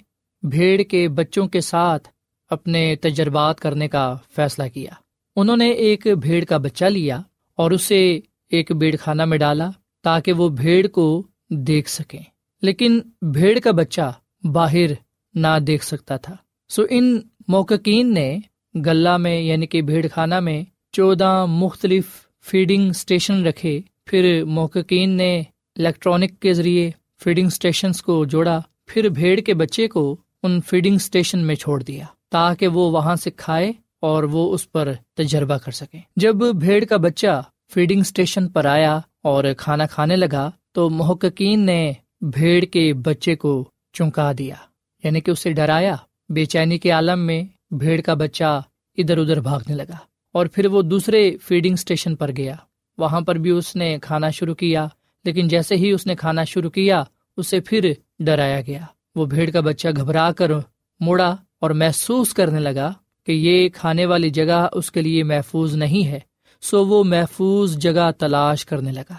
بھیڑ 0.44 0.82
کے 0.82 1.08
بچوں 1.08 1.48
کے 1.48 1.62
ساتھ 1.62 2.08
اپنے 2.50 2.96
تجربات 2.96 3.60
کرنے 3.60 3.88
کا 3.88 4.16
فیصلہ 4.36 4.64
کیا۔ 4.74 4.92
انہوں 5.38 5.58
نے 5.58 5.70
ایک 5.70 6.08
بھیڑ 6.08 6.46
کا 6.46 6.58
بچہ 6.58 6.86
لیا 6.86 7.22
اور 7.56 7.72
اسے 7.72 8.20
ایک 8.50 8.72
بھیڑ 8.72 8.96
خانہ 9.00 9.26
میں 9.26 9.38
ڈالا 9.38 9.70
تاکہ 10.04 10.34
وہ 10.34 10.50
بھیڑ 10.50 10.88
کو 10.88 11.24
دیکھ 11.50 11.90
سکیں۔ 11.90 12.20
لیکن 12.62 13.00
بھیڑ 13.22 13.60
کا 13.60 13.72
بچہ 13.72 14.14
باہر 14.44 14.92
نہ 15.36 15.60
دیکھ 15.68 15.86
سکتا 15.86 16.18
تھا۔ 16.18 16.36
سو 16.70 16.84
ان 16.90 17.20
موقعین 17.48 18.14
نے 18.14 18.38
گلہ 18.76 19.18
میں 19.18 19.42
یعنی 19.42 19.66
کہ 19.66 19.82
بھیڑ 19.82 20.08
خانہ 20.14 20.40
میں 20.40 20.64
چودہ 20.92 21.46
مختلف 21.50 22.06
فیڈنگ 22.42 22.90
اسٹیشن 22.90 23.46
رکھے۔ 23.46 23.82
پھر 24.06 24.44
موقعین 24.46 25.10
نے 25.10 25.40
الیکٹرانک 25.76 26.40
کے 26.40 26.54
ذریعے 26.54 26.92
فیڈنگ 27.24 27.48
اسٹیشن 27.48 27.92
کو 28.06 28.26
جوڑا۔ 28.26 28.60
پھر 28.86 29.10
بھیڑ 29.10 29.40
کے 29.40 29.54
بچے 29.54 29.88
کو 29.88 30.18
ان 30.44 30.62
فیڈنگ 30.62 30.96
اسٹیشن 30.96 31.40
میں 31.40 31.56
چھوڑ 31.56 31.84
دیا 31.84 32.06
تاکہ 32.30 32.68
وہ 32.68 32.92
وہاں 32.92 33.16
سے 33.16 33.32
کھائے 33.32 33.72
اور 34.00 34.24
وہ 34.24 34.54
اس 34.54 34.72
پر 34.72 34.92
تجربہ 35.16 35.58
کر 35.58 35.72
سکے 35.72 36.00
جب 36.16 36.36
بھیڑ 36.36 36.84
کا 36.86 36.98
بچہ 36.98 37.42
فیڈنگ 37.74 38.00
اسٹیشن 38.00 38.48
پر 38.50 38.66
آیا 38.66 39.00
اور 39.24 39.44
کھانا 39.58 39.86
کھانے 39.86 40.16
لگا، 40.16 40.50
تو 40.72 40.90
محققین 40.90 41.66
نے 41.66 41.94
بھیڑ 42.22 42.66
کے 42.66 42.94
بچے 42.94 43.36
کو 43.36 43.70
چونکا 43.94 44.32
دیا 44.38 44.56
یعنی 45.04 45.22
کہ 45.22 45.32
اسے 45.32 45.52
ڈرایا۔ 45.52 45.96
بے 46.30 46.46
چینی 46.46 46.78
کے 46.78 46.92
عالم 46.92 47.26
میں 47.26 47.44
بھیڑ 47.72 48.02
کا 48.02 48.14
بچہ 48.14 48.62
ادھر 48.98 49.18
ادھر 49.18 49.40
بھاگنے 49.42 49.76
لگا 49.76 49.98
اور 50.34 50.46
پھر 50.46 50.66
وہ 50.66 50.82
دوسرے 50.82 51.38
فیڈنگ 51.38 51.74
اسٹیشن 51.74 52.16
پر 52.16 52.32
گیا۔ 52.38 52.56
وہاں 52.98 53.22
پر 53.22 53.36
بھی 53.36 53.50
اس 53.50 53.76
نے 53.76 53.98
کھانا 54.02 54.30
شروع 54.30 54.56
کیا، 54.56 54.88
لیکن 55.26 55.48
جیسے 55.48 55.76
ہی 55.76 55.92
اس 55.92 56.06
نے 56.06 56.16
کھانا 56.16 56.44
شروع 56.44 56.70
کیا، 56.70 57.04
اسے 57.38 57.60
پھر 57.60 57.92
ڈرایا 58.20 58.62
گیا۔ 58.62 58.86
وہ 59.16 59.26
بھیڑ 59.26 59.50
کا 59.52 59.60
بچہ 59.60 59.88
گھبرا 59.98 60.32
کر 60.32 60.52
مڑا 61.00 61.36
اور 61.60 61.70
محسوس 61.72 62.34
کرنے 62.34 62.60
لگا 62.60 62.94
کہ 63.28 63.32
یہ 63.32 63.70
کھانے 63.70 64.06
والی 64.06 64.30
جگہ 64.30 64.68
اس 64.74 64.92
کے 64.92 65.02
لیے 65.02 65.24
محفوظ 65.24 65.76
نہیں 65.76 66.08
ہے، 66.08 66.20
سو 66.62 66.86
وہ 66.86 67.04
محفوظ 67.04 67.78
جگہ 67.78 68.12
تلاش 68.12 68.66
کرنے 68.66 68.92
لگا۔ 68.92 69.16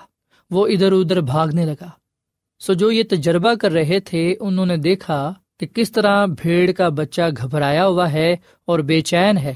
وہ 0.51 0.67
ادھر 0.67 0.93
ادھر 0.93 1.21
بھاگنے 1.21 1.67
لگا۔ 1.67 1.89
سو 2.59 2.73
جو 2.73 2.93
یہ 2.93 3.03
تجربہ 3.11 3.55
کر 3.55 3.73
رہے 3.73 4.01
تھے، 4.01 4.35
انہوں 4.41 4.67
نے 4.67 4.77
دیکھا 4.77 5.35
کہ 5.61 5.67
کس 5.67 5.93
طرح 5.93 6.27
بھیڑ 6.27 6.73
کا 6.73 6.89
بچہ 6.89 7.21
گھبرایا 7.37 7.87
ہوا 7.87 8.13
ہے 8.13 8.37
اور 8.65 8.79
بے 8.79 9.01
چین 9.01 9.39
ہے۔ 9.39 9.55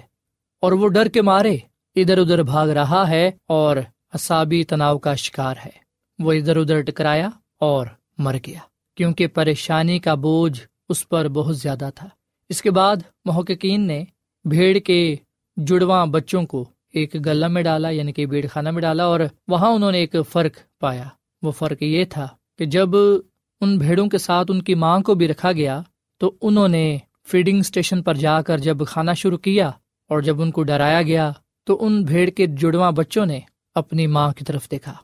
اور 0.61 0.73
وہ 0.73 0.89
ڈر 0.89 1.09
کے 1.09 1.23
مارے۔ 1.23 1.57
ادھر 1.97 2.19
ادھر 2.19 2.43
بھاگ 2.43 2.69
رہا 2.69 3.09
ہے 3.09 3.31
اور 3.49 3.77
اصابی 4.15 4.65
تناؤ 4.65 4.99
کا 4.99 5.15
شکار 5.15 5.55
ہے۔ 5.65 5.71
وہ 6.19 6.33
ادھر 6.33 6.57
ادھر 6.57 6.83
ٹکرایا 6.83 7.29
اور 7.61 7.87
مر 8.19 8.37
گیا۔ 8.47 8.61
کیونکہ 8.97 9.27
پریشانی 9.27 9.99
کا 9.99 10.15
بوجھ 10.15 10.61
اس 10.89 11.09
پر 11.09 11.29
بہت 11.29 11.59
زیادہ 11.59 11.91
تھا۔ 11.95 12.09
اس 12.49 12.63
کے 12.63 12.71
بعد 12.71 12.97
محققین 13.25 13.87
نے 13.87 14.05
بھیڑ 14.45 14.79
کے 14.79 15.17
جڑواں 15.57 16.05
بچوں 16.07 16.43
کو 16.47 16.65
ایک 16.95 17.15
گلا 17.27 17.49
میں 17.49 17.63
ڈالا 17.63 17.91
یعنی 17.91 18.13
کہ 18.13 18.27
بھیڑ 18.27 18.47
خانہ 18.47 18.71
میں 18.71 18.83
ڈالا، 18.83 19.05
اور 19.05 19.21
وہاں 19.49 19.71
انہوں 19.71 19.93
نے 19.93 19.99
ایک 19.99 20.17
فرق 20.33 20.59
پایا۔ 20.81 21.05
وہ 21.43 21.51
فرق 21.51 21.83
یہ 21.83 22.05
تھا 22.05 22.27
کہ 22.59 22.65
جب 22.67 22.97
ان 23.61 23.77
بھیڑوں 23.79 24.09
کے 24.09 24.19
ساتھ 24.19 24.51
ان 24.51 24.63
کی 24.63 24.75
ماں 24.75 24.99
کو 25.01 25.15
بھی 25.15 25.29
رکھا 25.29 25.53
گیا، 25.53 25.81
تو 26.21 26.33
انہوں 26.41 26.69
نے 26.69 26.99
فیڈنگ 27.31 27.59
اسٹیشن 27.59 28.03
پر 28.03 28.15
جا 28.15 28.41
کر 28.43 28.59
جب 28.59 28.87
کھانا 28.89 29.13
شروع 29.13 29.39
کیا 29.39 29.71
اور 30.11 30.21
جب 30.21 30.43
ان 30.43 30.51
کو 30.51 30.63
ڈرایا 30.63 31.03
گیا، 31.03 31.31
تو 31.67 31.77
ان 31.87 32.03
بھیڑ 32.05 32.29
کے 32.31 32.47
جڑواں 32.61 32.91
بچوں 32.93 33.27
نے 33.27 33.39
اپنی 33.77 34.07
ماں 34.07 34.31
کی 34.33 34.45
طرف 34.45 34.71
دیکھا 34.71 34.95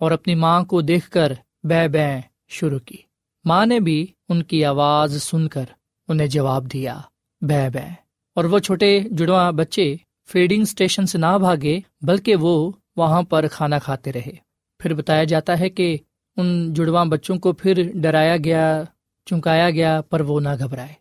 اور 0.00 0.10
اپنی 0.10 0.34
ماں 0.34 0.62
کو 0.64 0.80
دیکھ 0.82 1.10
کر 1.10 1.32
بہ 1.64 1.86
بہ 1.92 2.08
شروع 2.48 2.78
کی۔ 2.78 2.96
ماں 3.44 3.64
نے 3.66 3.80
بھی 3.80 4.06
ان 4.28 4.42
کی 4.42 4.64
آواز 4.64 5.22
سن 5.22 5.48
کر 5.48 5.64
انہیں 6.08 6.28
جواب 6.28 6.72
دیا 6.72 6.98
بہ 7.42 7.68
بہ 7.74 7.88
اور 8.34 8.44
وہ 8.44 8.58
چھوٹے 8.58 9.00
جڑواں 9.00 9.52
بچے 9.52 9.96
فیڈنگ 10.32 10.62
اسٹیشن 10.62 11.06
سے 11.06 11.18
نہ 11.18 11.38
بھاگے، 11.38 11.80
بلکہ 12.00 12.36
وہ 12.36 12.72
وہاں 12.96 13.22
پر 13.22 13.46
کھانا 13.52 13.78
کھاتے 13.78 14.12
رہے۔ 14.12 14.32
پھر 14.78 14.94
بتایا 14.94 15.24
جاتا 15.24 15.58
ہے 15.58 15.68
کہ 15.68 15.96
ان 16.36 16.74
جڑواں 16.74 17.04
بچوں 17.04 17.38
کو 17.38 17.52
پھر 17.52 17.90
ڈرایا 17.94 18.36
گیا، 18.36 18.82
چونکایا 19.26 19.70
گیا، 19.70 20.00
پر 20.02 20.20
وہ 20.20 20.40
نہ 20.40 20.48
گھبرائے۔ 20.58 20.92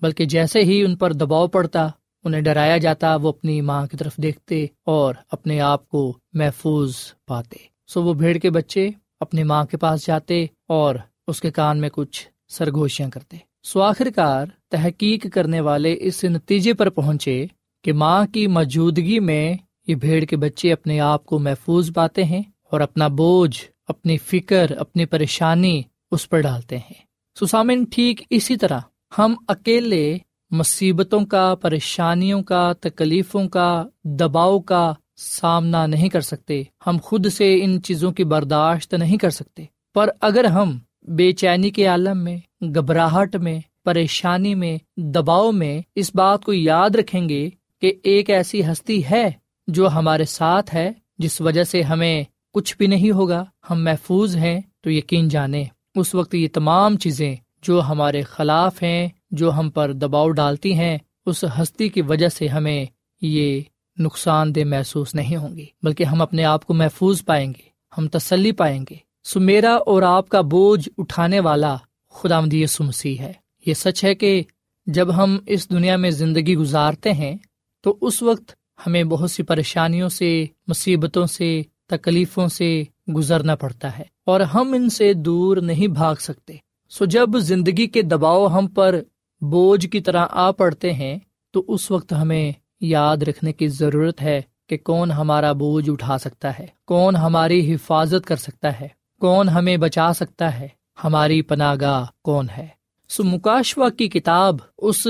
بلکہ 0.00 0.24
جیسے 0.24 0.60
ہی 0.60 0.84
ان 0.84 0.96
پر 0.96 1.12
دباؤ 1.12 1.48
پڑتا، 1.48 1.88
انہیں 2.24 2.40
ڈرایا 2.40 2.76
جاتا، 2.76 3.16
وہ 3.16 3.28
اپنی 3.28 3.60
ماں 3.60 3.86
کی 3.86 3.96
طرف 3.96 4.16
دیکھتے 4.16 4.66
اور 4.84 5.14
اپنے 5.32 5.60
آپ 5.60 5.88
کو 5.88 6.18
محفوظ 6.32 6.96
پاتے۔ 7.26 7.56
سو 7.86 8.02
وہ 8.02 8.14
بھیڑ 8.14 8.38
کے 8.38 8.50
بچے 8.50 8.90
اپنی 9.20 9.42
ماں 9.42 9.64
کے 9.64 9.76
پاس 9.76 10.06
جاتے 10.06 10.46
اور 10.68 10.94
اس 11.26 11.40
کے 11.40 11.50
کان 11.50 11.80
میں 11.80 11.88
کچھ 11.92 12.28
سرگوشیاں 12.48 13.10
کرتے۔ 13.10 13.36
سو 13.62 13.82
آخر 13.82 14.08
کار 14.16 14.46
تحقیق 14.70 15.26
کرنے 15.32 15.60
والے 15.60 15.96
اس 16.00 16.24
نتیجے 16.24 16.74
پر 16.74 16.90
پہنچے 16.90 17.46
کہ 17.84 17.92
ماں 17.92 18.26
کی 18.26 18.46
موجودگی 18.46 19.20
میں 19.20 19.54
یہ 19.86 19.94
بھیڑ 19.94 20.24
کے 20.24 20.36
بچے 20.36 20.72
اپنے 20.72 21.00
آپ 21.00 21.26
کو 21.26 21.38
محفوظ 21.38 21.92
پاتے 21.94 22.24
ہیں 22.24 22.42
اور 22.72 22.80
اپنا 22.80 23.08
بوجھ، 23.08 23.60
اپنی 23.88 24.18
فکر، 24.18 24.70
اپنی 24.78 25.06
پریشانی 25.06 25.82
اس 26.10 26.28
پر 26.28 26.40
ڈالتے 26.40 26.78
ہیں۔ 26.78 26.94
سسامن، 27.40 27.84
ٹھیک 27.84 28.22
اسی 28.30 28.56
طرح 28.56 28.78
ہم 29.18 29.34
اکیلے 29.48 30.18
مصیبتوں 30.50 31.26
کا، 31.26 31.54
پریشانیوں 31.54 32.42
کا، 32.42 32.72
تکلیفوں 32.80 33.48
کا، 33.48 33.84
دباؤ 34.04 34.60
کا 34.60 34.92
سامنا 35.16 35.86
نہیں 35.86 36.08
کر 36.08 36.20
سکتے۔ 36.20 36.62
ہم 36.86 36.96
خود 37.02 37.26
سے 37.26 37.64
ان 37.64 37.82
چیزوں 37.82 38.12
کی 38.12 38.24
برداشت 38.24 38.94
نہیں 38.94 39.16
کر 39.16 39.30
سکتے۔ 39.30 39.64
پر 39.94 40.08
اگر 40.20 40.44
ہم 40.44 40.78
بے 41.02 41.32
چینی 41.32 41.70
کے 41.70 41.86
عالم 41.86 42.24
میں، 42.24 42.38
گھبراہٹ 42.60 43.36
میں 43.36 43.60
پریشانی 43.90 44.54
میں، 44.54 44.78
دباؤ 44.96 45.52
میں 45.52 45.82
اس 45.94 46.14
بات 46.14 46.44
کو 46.44 46.52
یاد 46.52 46.90
رکھیں 46.90 47.28
گے 47.28 47.50
کہ 47.80 47.92
ایک 48.02 48.30
ایسی 48.30 48.66
ہستی 48.66 49.02
ہے 49.10 49.30
جو 49.68 49.88
ہمارے 49.88 50.24
ساتھ 50.24 50.74
ہے، 50.74 50.92
جس 51.18 51.40
وجہ 51.40 51.64
سے 51.64 51.82
ہمیں 51.82 52.24
کچھ 52.54 52.76
بھی 52.76 52.86
نہیں 52.86 53.10
ہوگا، 53.10 53.44
ہم 53.70 53.84
محفوظ 53.84 54.36
ہیں، 54.36 54.60
تو 54.80 54.90
یقین 54.90 55.28
جانے 55.28 55.64
اس 55.96 56.14
وقت 56.14 56.34
یہ 56.34 56.48
تمام 56.52 56.96
چیزیں 56.96 57.36
جو 57.62 57.82
ہمارے 57.82 58.22
خلاف 58.22 58.82
ہیں، 58.82 59.08
جو 59.30 59.52
ہم 59.52 59.70
پر 59.70 59.92
دباؤ 59.92 60.30
ڈالتی 60.30 60.74
ہیں، 60.74 60.98
اس 61.26 61.44
ہستی 61.58 61.88
کی 61.88 62.02
وجہ 62.02 62.28
سے 62.28 62.48
ہمیں 62.48 62.86
یہ 63.22 63.60
نقصان 63.98 64.54
دہ 64.54 64.64
محسوس 64.64 65.14
نہیں 65.14 65.36
ہوں 65.36 65.56
گی، 65.56 65.66
بلکہ 65.82 66.04
ہم 66.04 66.22
اپنے 66.22 66.44
آپ 66.44 66.64
کو 66.64 66.74
محفوظ 66.74 67.24
پائیں 67.24 67.50
گے، 67.50 67.68
ہم 67.98 68.08
تسلی 68.08 68.52
پائیں 68.52 68.84
گے۔ 68.90 68.96
سو 69.24 69.40
میرا 69.40 69.74
اور 69.74 70.02
آپ 70.02 70.28
کا 70.28 70.40
بوجھ 70.40 70.88
اٹھانے 70.98 71.40
والا 71.40 71.76
خدا 72.12 72.40
مدی 72.40 72.64
مسیح 72.80 73.18
ہے۔ 73.18 73.32
یہ 73.66 73.74
سچ 73.74 74.04
ہے 74.04 74.14
کہ 74.14 74.42
جب 74.86 75.16
ہم 75.16 75.38
اس 75.46 75.70
دنیا 75.70 75.96
میں 75.96 76.10
زندگی 76.10 76.56
گزارتے 76.56 77.12
ہیں، 77.12 77.36
تو 77.80 77.96
اس 78.00 78.22
وقت 78.22 78.52
ہمیں 78.86 79.04
بہت 79.04 79.30
سی 79.30 79.42
پریشانیوں 79.42 80.08
سے، 80.08 80.46
مصیبتوں 80.66 81.26
سے، 81.26 81.62
تکلیفوں 81.86 82.48
سے 82.48 82.82
گزرنا 83.16 83.54
پڑتا 83.54 83.98
ہے 83.98 84.04
اور 84.26 84.40
ہم 84.40 84.72
ان 84.72 84.88
سے 84.88 85.12
دور 85.12 85.56
نہیں 85.56 85.86
بھاگ 85.86 86.14
سکتے۔ 86.20 86.56
سو 86.90 87.04
جب 87.04 87.38
زندگی 87.38 87.86
کے 87.86 88.02
دباؤ 88.02 88.46
ہم 88.46 88.66
پر 88.66 89.00
بوجھ 89.40 89.86
کی 89.86 90.00
طرح 90.00 90.26
آ 90.30 90.50
پڑتے 90.50 90.92
ہیں، 90.92 91.18
تو 91.50 91.64
اس 91.68 91.90
وقت 91.90 92.12
ہمیں 92.12 92.52
یاد 92.80 93.16
رکھنے 93.16 93.52
کی 93.52 93.68
ضرورت 93.68 94.22
ہے 94.22 94.40
کہ 94.66 94.76
کون 94.76 95.10
ہمارا 95.10 95.52
بوجھ 95.52 95.90
اٹھا 95.90 96.18
سکتا 96.18 96.58
ہے، 96.58 96.66
کون 96.84 97.16
ہماری 97.16 97.74
حفاظت 97.74 98.26
کر 98.26 98.36
سکتا 98.36 98.80
ہے، 98.80 98.88
کون 99.20 99.48
ہمیں 99.48 99.76
بچا 99.76 100.12
سکتا 100.12 100.60
ہے، 100.60 100.68
ہماری 101.04 101.42
پناہ 101.42 101.74
گاہ 101.80 102.04
کون 102.24 102.46
ہے۔ 102.56 102.79
سو 103.10 103.24
مکاشوا 103.24 103.88
کی 103.90 104.08
کتاب 104.08 104.56
اس 104.78 105.06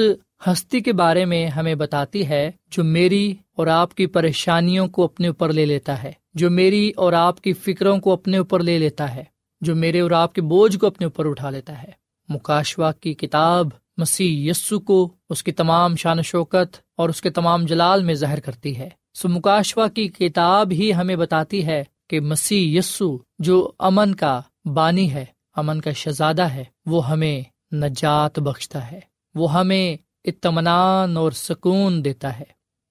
ہستی 0.47 0.81
کے 0.81 0.93
بارے 0.93 1.25
میں 1.25 1.47
ہمیں 1.47 1.75
بتاتی 1.75 2.29
ہے 2.29 2.51
جو 2.71 2.85
میری 2.85 3.35
اور 3.57 3.67
آپ 3.67 3.95
کی 3.95 4.07
پریشانیوں 4.07 4.89
کو 4.89 5.05
اپنے 5.05 5.29
اوپر 5.29 5.53
لے 5.53 5.67
لیتا 5.67 6.03
ہے، 6.03 6.13
جو 6.35 6.51
میری 6.51 6.93
اور 6.97 7.13
آپ 7.13 7.41
کی 7.41 7.53
فکروں 7.53 7.99
کو 7.99 8.13
اپنے 8.13 8.37
اوپر 8.37 8.63
لے 8.63 8.79
لیتا 8.79 9.15
ہے، 9.15 9.25
جو 9.61 9.77
میرے 9.77 10.01
اور 10.01 10.11
آپ 10.11 10.33
کے 10.33 10.43
بوجھ 10.43 10.79
کو 10.79 10.87
اپنے 10.87 11.05
اوپر 11.05 11.27
اٹھا 11.27 11.51
لیتا 11.51 11.83
ہے۔ 11.83 11.91
مکاشوا 12.29 12.93
کی 12.93 13.15
کتاب 13.15 13.69
مسیح 13.97 14.51
یسو 14.51 14.81
کو 14.81 15.13
اس 15.31 15.43
کی 15.43 15.53
تمام 15.53 15.97
شان 15.97 16.19
و 16.19 16.23
شوکت 16.23 16.77
اور 16.97 17.09
اس 17.09 17.23
کے 17.23 17.31
تمام 17.31 17.65
جلال 17.65 18.05
میں 18.05 18.15
ظاہر 18.15 18.41
کرتی 18.41 18.77
ہے۔ 18.79 18.89
سو 19.15 19.29
مکاشوا 19.29 19.89
کی 19.89 20.09
کتاب 20.09 20.71
ہی 20.71 20.93
ہمیں 20.95 21.17
بتاتی 21.17 21.67
ہے 21.67 21.85
کہ 22.11 22.21
مسیح 22.21 22.79
یسو 22.79 23.17
جو 23.39 23.71
امن 23.79 24.15
کا 24.15 24.41
بانی 24.65 25.13
ہے، 25.13 25.25
امن 25.57 25.81
کا 25.81 25.93
شہزادہ 25.93 26.43
ہے، 26.43 26.65
وہ 26.87 27.09
ہمیں 27.09 27.43
نجات 27.73 28.39
بخشتا 28.39 28.93
ہے۔ 28.93 29.01
وہ 29.35 29.53
ہمیں 29.53 29.97
اطمینان 30.25 31.17
اور 31.17 31.33
سکون 31.33 32.05
دیتا 32.05 32.39
ہے۔ 32.39 32.45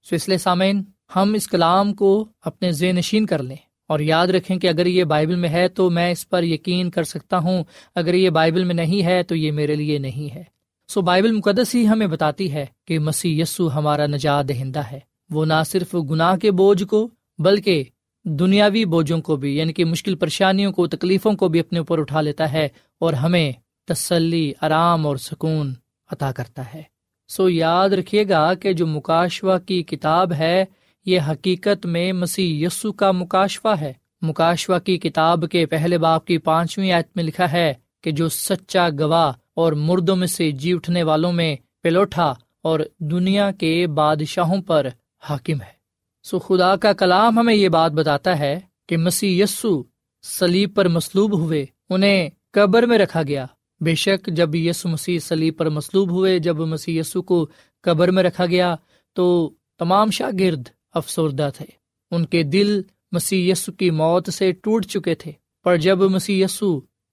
سو 0.04 0.15
اس 0.15 0.30
لیے 0.30 0.38
سامعین، 0.38 0.84
ہم 1.15 1.34
اس 1.34 1.48
کلام 1.48 1.94
کو 1.94 2.28
اپنے 2.42 2.72
ذہن 2.72 2.96
نشین 2.96 3.26
کر 3.26 3.44
لیں۔ 3.44 3.56
اور 3.88 4.00
یاد 4.00 4.28
رکھیں 4.28 4.58
کہ 4.58 4.68
اگر 4.68 4.86
یہ 4.86 5.04
بائبل 5.04 5.36
میں 5.36 5.50
ہے 5.50 5.68
تو 5.68 5.89
میں 5.89 6.12
اس 6.12 6.30
پر 6.30 6.44
یقین 6.44 6.89
کر 6.89 7.04
سکتا 7.04 7.38
ہوں۔ 7.38 7.63
اگر 7.96 8.13
یہ 8.13 8.30
بائبل 8.30 8.63
میں 8.63 8.76
نہیں 8.76 9.06
ہے 9.06 9.24
تو 9.24 9.36
یہ 9.36 9.52
میرے 9.52 9.76
لیے 9.76 9.98
نہیں 9.98 10.36
ہے۔ 10.36 10.44
سو 10.88 11.02
بائبل 11.02 11.32
مقدس 11.32 11.76
ہی 11.76 11.88
ہمیں 11.88 12.08
بتاتی 12.08 12.54
ہے 12.54 12.65
کہ 12.88 13.00
مسیح 13.00 13.42
یسو 13.42 13.74
ہمارا 13.74 14.06
نجات 14.06 14.50
دہندہ 14.50 14.82
ہے۔ 14.92 15.00
وہ 15.30 15.46
نہ 15.46 15.54
صرف 15.65 15.96
گناہ 16.12 16.38
کے 16.38 16.52
بوجھ 16.52 16.84
کو، 16.84 17.10
بلکہ 17.38 17.84
دنیاوی 18.26 18.86
بوجھوں 18.86 19.22
کو 19.22 19.36
بھی 19.36 19.58
یعنی 19.58 19.74
کہ 19.74 19.86
مشکل 19.86 20.15
پریشانیوں 20.15 20.72
کو، 20.72 20.88
تکلیفوں 20.88 21.34
کو 21.34 21.48
بھی 21.48 21.60
اپنے 21.60 21.80
اوپر 21.80 22.00
اٹھا 22.00 22.22
لیتا 22.22 22.54
ہے 22.54 22.68
اور 23.00 23.13
ہمیں 23.13 23.52
تسلی، 23.89 24.54
آرام 24.62 25.08
اور 25.08 25.17
سکون 25.17 25.73
عطا 26.12 26.32
کرتا 26.32 26.73
ہے۔ 26.73 26.84
سو 27.28 27.49
یاد 27.49 27.89
رکھیے 27.89 28.30
گا 28.30 28.54
کہ 28.54 28.73
جو 28.73 28.88
مکاشوا 28.88 29.60
کی 29.60 29.84
کتاب 29.84 30.34
ہے، 30.34 30.65
یہ 31.06 31.19
حقیقت 31.19 31.86
میں 31.86 32.13
مسیح 32.13 32.67
یسو 32.67 32.91
کا 32.91 33.12
مکاشوا 33.12 33.82
ہے۔ 33.82 33.93
مکاشوا 34.21 34.80
کی 34.80 34.97
کتاب 34.97 35.43
کے 35.52 35.65
پہلے 35.65 35.97
باپ 35.97 36.25
کی 36.25 36.38
پانچویں 36.38 36.91
آیت 36.91 37.08
میں 37.15 37.23
لکھا 37.23 37.52
ہے 37.52 37.73
کہ 38.04 38.12
جو 38.12 38.30
سچا 38.30 38.89
گواہ 38.99 39.32
اور 39.54 39.73
مردوں 39.73 40.15
میں 40.15 40.28
سے 40.28 40.52
جی 40.52 40.73
اٹھنے 40.73 41.04
والوں 41.04 41.34
میں 41.34 41.56
پلوٹا 41.84 42.34
اور 42.62 42.80
دنیا 42.99 43.52
کے 43.52 43.88
بادشاہوں 43.88 44.62
پر 44.62 44.88
حاکم 45.23 45.62
ہے۔ 45.62 45.73
سو 46.23 46.39
خدا 46.39 46.75
کا 46.75 46.93
کلام 46.93 47.39
ہمیں 47.39 47.56
یہ 47.56 47.69
بات 47.69 47.91
بتاتا 47.91 48.39
ہے 48.39 48.60
کہ 48.89 48.97
مسیح 48.97 49.43
یسو 49.43 49.84
سلیب 50.23 50.75
پر 50.75 50.88
مسلوب 50.88 51.39
ہوئے، 51.39 51.65
انہیں 51.89 52.30
قبر 52.52 52.84
میں 52.84 52.97
رکھا 52.97 53.21
گیا۔ 53.23 53.45
بے 53.82 53.96
شک 53.96 54.28
جب 54.28 54.56
یسو 54.56 54.89
مسیح 54.89 55.20
سلیب 55.20 55.58
پر 55.58 55.70
مسلوب 55.70 56.12
ہوئے، 56.12 56.39
جب 56.39 56.60
مسیح 56.60 57.00
یسو 57.00 57.22
کو 57.22 57.48
قبر 57.82 58.12
میں 58.12 58.24
رکھا 58.24 58.46
گیا، 58.46 58.76
تو 59.13 59.54
تمام 59.78 60.12
شاگرد 60.12 60.63
افسردہ 60.94 61.50
تھے۔ 61.58 61.65
ان 62.12 62.26
کے 62.26 62.44
دل 62.44 62.82
مسی 63.12 63.52
کی 63.80 63.89
موت 63.89 64.34
سے 64.34 64.52
ٹوٹ 64.52 64.86
چکے 64.86 65.15
تھے۔ 65.15 65.32
پر 65.63 65.78
جب 65.78 65.98
مسی 65.98 66.44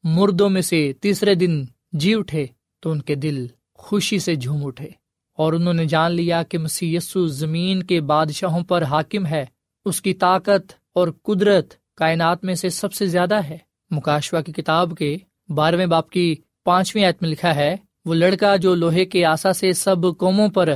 مردوں 0.03 0.51
میں 0.51 0.63
سے 0.63 0.93
تیسرے 1.01 1.35
دن 1.35 1.65
جی 1.93 2.15
اٹھے، 2.15 2.47
تو 2.81 2.91
ان 2.91 3.03
کے 3.03 3.15
دل 3.15 3.47
خوشی 3.75 4.19
سے 4.19 4.35
جھوم 4.35 4.67
اٹھے۔ 4.67 4.89
اور 5.35 5.53
انہوں 5.53 5.75
نے 5.75 5.85
جان 5.85 6.13
لیا 6.13 6.43
کہ 6.43 6.59
مسی 6.59 6.95
یسو 6.95 7.27
زمین 7.27 7.83
کے 7.83 8.01
بادشاہوں 8.01 8.65
پر 8.65 8.83
حاکم 8.83 9.27
ہے۔ 9.27 9.45
اس 9.85 10.03
کی 10.03 10.15
طاقت 10.15 10.73
اور 10.95 11.09
قدرت 11.23 11.75
کائنات 11.97 12.45
میں 12.45 12.55
سے 12.55 12.69
سب 12.69 12.93
سے 12.93 13.07
زیادہ 13.07 13.35
ہے۔ 13.35 13.59
مکاشوا 13.91 14.41
کی 14.41 14.53
کتاب 14.53 14.95
کے 14.99 15.17
بارہویں 15.49 15.87
باپ 15.87 16.11
کی 16.11 16.35
پانچویں 16.67 17.05
آیت 17.05 17.23
میں 17.23 17.31
لکھا 17.31 17.55
ہے، 17.55 17.77
وہ 18.05 18.15
لڑکا 18.15 18.57
جو 18.57 18.75
لوہے 18.75 19.05
کے 19.05 19.25
آسا 19.25 19.53
سے 19.53 19.73
سب 19.73 19.97
قوموں 20.19 20.49
پر 20.49 20.75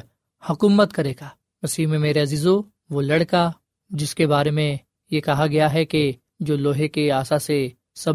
حکومت 0.50 0.92
کرے 0.92 1.12
گا۔ 1.20 1.29
مسیح 1.62 1.87
میں 1.87 1.98
میرے 1.98 2.22
عزیزو، 2.22 2.61
وہ 2.90 3.03
لڑکا 3.03 3.50
جس 3.90 4.14
کے 4.14 4.26
بارے 4.26 4.50
میں 4.50 4.76
یہ 5.11 5.20
کہا 5.20 5.46
گیا 5.46 5.72
ہے 5.72 5.85
کہ 5.85 6.12
جو 6.40 6.57
لوہے 6.57 6.88
کے 6.88 7.12
آسا 7.12 7.38
سے 7.38 7.68
سب 7.94 8.14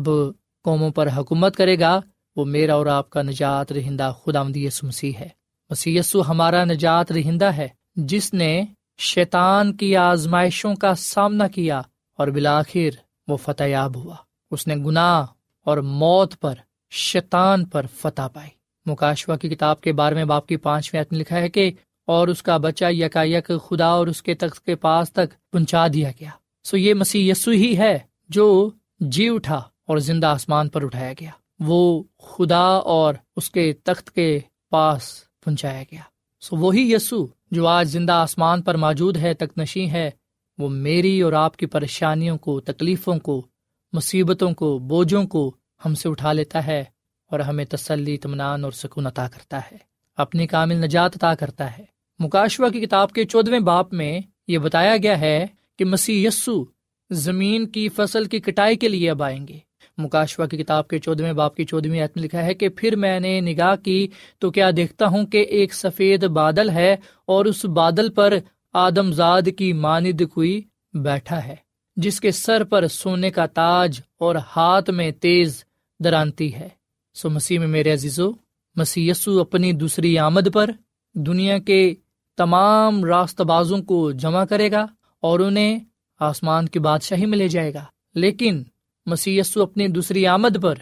قوموں 0.63 0.89
پر 0.89 1.09
حکومت 1.17 1.55
کرے 1.55 1.79
گا، 1.79 1.99
وہ 2.35 2.45
میرا 2.45 2.75
اور 2.75 2.85
آپ 2.85 3.09
کا 3.09 3.21
نجات 3.21 3.71
رہندہ 3.71 4.13
خدا 4.23 4.43
مسیح 4.83 5.11
ہے۔ 5.19 5.29
مسی 5.69 5.99
ہمارا 6.27 6.65
نجات 6.65 7.11
رہندہ 7.11 7.45
ہے، 7.45 7.67
جس 7.95 8.33
نے 8.33 8.65
شیطان 8.97 9.77
کی 9.77 9.95
آزمائشوں 9.95 10.75
کا 10.75 10.95
سامنا 10.95 11.47
کیا 11.47 11.81
اور 12.17 12.27
بلاخر 12.27 12.89
وہ 13.27 13.37
فتح 13.37 13.63
یاب 13.63 13.95
ہوا۔ 13.95 14.15
اس 14.51 14.67
نے 14.67 14.75
گناہ 14.75 15.25
اور 15.65 15.77
موت 15.77 16.39
پر 16.39 16.53
شیطان 16.95 17.65
پر 17.65 17.85
فتح 17.95 18.27
پائی۔ 18.33 18.49
مکاشوا 18.85 19.37
کی 19.37 19.49
کتاب 19.49 19.81
کے 19.81 19.93
بارے 19.93 20.15
میں 20.15 20.25
باپ 20.25 20.47
کی 20.47 20.57
پانچویں 20.57 21.03
میں 21.11 21.19
لکھا 21.19 21.39
ہے 21.39 21.49
کہ 21.49 21.71
اور 22.07 22.27
اس 22.27 22.43
کا 22.43 22.57
بچہ 22.57 22.85
یکا 22.89 23.23
یک 23.23 23.51
خدا 23.67 23.85
اور 23.85 24.07
اس 24.07 24.23
کے 24.23 24.33
تخت 24.33 24.65
کے 24.65 24.75
پاس 24.75 25.11
تک 25.11 25.51
پہنچا 25.51 25.87
دیا 25.93 26.11
گیا۔ 26.19 26.29
سو 26.63 26.77
یہ 26.77 26.93
مسیح 26.93 27.31
یسو 27.31 27.51
ہی 27.51 27.77
ہے 27.77 27.99
جو 28.29 28.69
جی 28.99 29.29
اٹھا 29.29 29.61
اور 29.87 29.97
زندہ 29.97 30.27
آسمان 30.27 30.69
پر 30.69 30.83
اٹھایا 30.83 31.13
گیا۔ 31.19 31.29
وہ 31.59 32.03
خدا 32.21 32.65
اور 32.67 33.13
اس 33.35 33.49
کے 33.49 33.73
تخت 33.83 34.11
کے 34.11 34.39
پاس 34.69 35.21
پہنچایا 35.43 35.83
گیا۔ 35.91 36.01
سو 36.41 36.55
وہی 36.55 36.93
یسو 36.93 37.27
جو 37.51 37.67
آج 37.67 37.87
زندہ 37.87 38.11
آسمان 38.11 38.61
پر 38.61 38.77
موجود 38.77 39.17
ہے 39.17 39.33
تک 39.33 39.57
نشیں 39.57 39.89
ہے، 39.89 40.11
وہ 40.57 40.69
میری 40.69 41.21
اور 41.21 41.33
آپ 41.33 41.57
کی 41.57 41.65
پریشانیوں 41.65 42.37
کو، 42.37 42.59
تکلیفوں 42.59 43.19
کو، 43.19 43.47
مصیبتوں 43.93 44.51
کو، 44.51 44.79
بوجھوں 44.79 45.23
کو 45.23 45.55
ہم 45.85 45.95
سے 45.95 46.09
اٹھا 46.09 46.33
لیتا 46.33 46.67
ہے 46.67 46.83
اور 47.31 47.39
ہمیں 47.39 47.65
تسلی، 47.65 48.15
اطمینان 48.15 48.63
اور 48.63 48.71
سکون 48.71 49.07
عطا 49.07 49.27
کرتا 49.27 49.59
ہے۔ 49.71 49.77
اپنی 50.17 50.47
کامل 50.47 50.75
نجات 50.75 51.11
عطا 51.15 51.35
کرتا 51.35 51.77
ہے۔ 51.77 51.83
مکاشوا 52.19 52.69
کی 52.69 52.81
کتاب 52.81 53.11
کے 53.11 53.25
چودویں 53.25 53.59
باپ 53.59 53.93
میں 53.93 54.19
یہ 54.47 54.57
بتایا 54.57 54.97
گیا 54.97 55.19
ہے 55.19 55.45
کہ 55.79 55.85
مسیح 55.85 56.27
یسو 56.27 56.63
زمین 57.09 57.67
کی 57.67 57.89
فصل 57.89 58.25
کی 58.25 58.39
کٹائی 58.39 58.75
کے 58.75 58.87
لیے 58.87 59.11
اب 59.11 59.23
آئیں 59.23 59.47
گے۔ 59.47 59.57
مکاشوا 59.97 60.45
کی 60.45 60.57
کتاب 60.57 60.87
کے 60.87 60.99
چودویں 60.99 61.33
باپ 61.33 61.55
کی 61.55 61.65
چودویں 61.65 61.99
میں 61.99 62.07
لکھا 62.15 62.45
ہے 62.45 62.53
کہ 62.53 62.69
پھر 62.69 62.95
میں 62.95 63.19
نے 63.19 63.41
نگاہ 63.41 63.75
کی 63.75 64.07
تو 64.39 64.51
کیا 64.51 64.71
دیکھتا 64.77 65.07
ہوں 65.07 65.25
کہ 65.25 65.37
ایک 65.37 65.73
سفید 65.73 66.23
بادل 66.23 66.69
ہے 66.69 66.95
اور 67.25 67.45
اس 67.45 67.65
بادل 67.65 68.09
پر 68.09 68.33
آدم 68.73 69.11
زاد 69.11 69.41
کی 69.57 69.73
ماند 69.73 70.21
کوئی 70.33 70.61
بیٹھا 70.93 71.45
ہے، 71.45 71.55
جس 71.97 72.19
کے 72.19 72.31
سر 72.31 72.63
پر 72.63 72.87
سونے 72.87 73.31
کا 73.31 73.45
تاج 73.45 74.01
اور 74.17 74.35
ہاتھ 74.55 74.89
میں 74.89 75.11
تیز 75.11 75.63
درانتی 75.99 76.55
ہے۔ 76.55 76.69
سو 77.13 77.29
مسیح 77.29 77.59
میں 77.59 77.67
میرے 77.67 77.93
عزیزو 77.93 78.31
مسی 78.75 79.11
اپنی 79.25 79.71
دوسری 79.71 80.17
آمد 80.17 80.53
پر 80.53 80.69
دنیا 81.13 81.57
کے 81.57 81.93
تمام 82.37 83.05
راست 83.05 83.41
بازوں 83.41 83.81
کو 83.81 84.11
جمع 84.11 84.45
کرے 84.45 84.71
گا 84.71 84.85
اور 85.21 85.39
انہیں 85.39 85.79
آسمان 86.19 86.67
کی 86.67 86.79
بادشاہی 86.79 87.25
میں 87.25 87.37
لے 87.37 87.47
جائے 87.47 87.73
گا۔ 87.73 87.85
لیکن 88.15 88.63
مسی 89.05 89.39
اپنی 89.55 89.87
دوسری 89.87 90.27
آمد 90.27 90.61
پر 90.61 90.75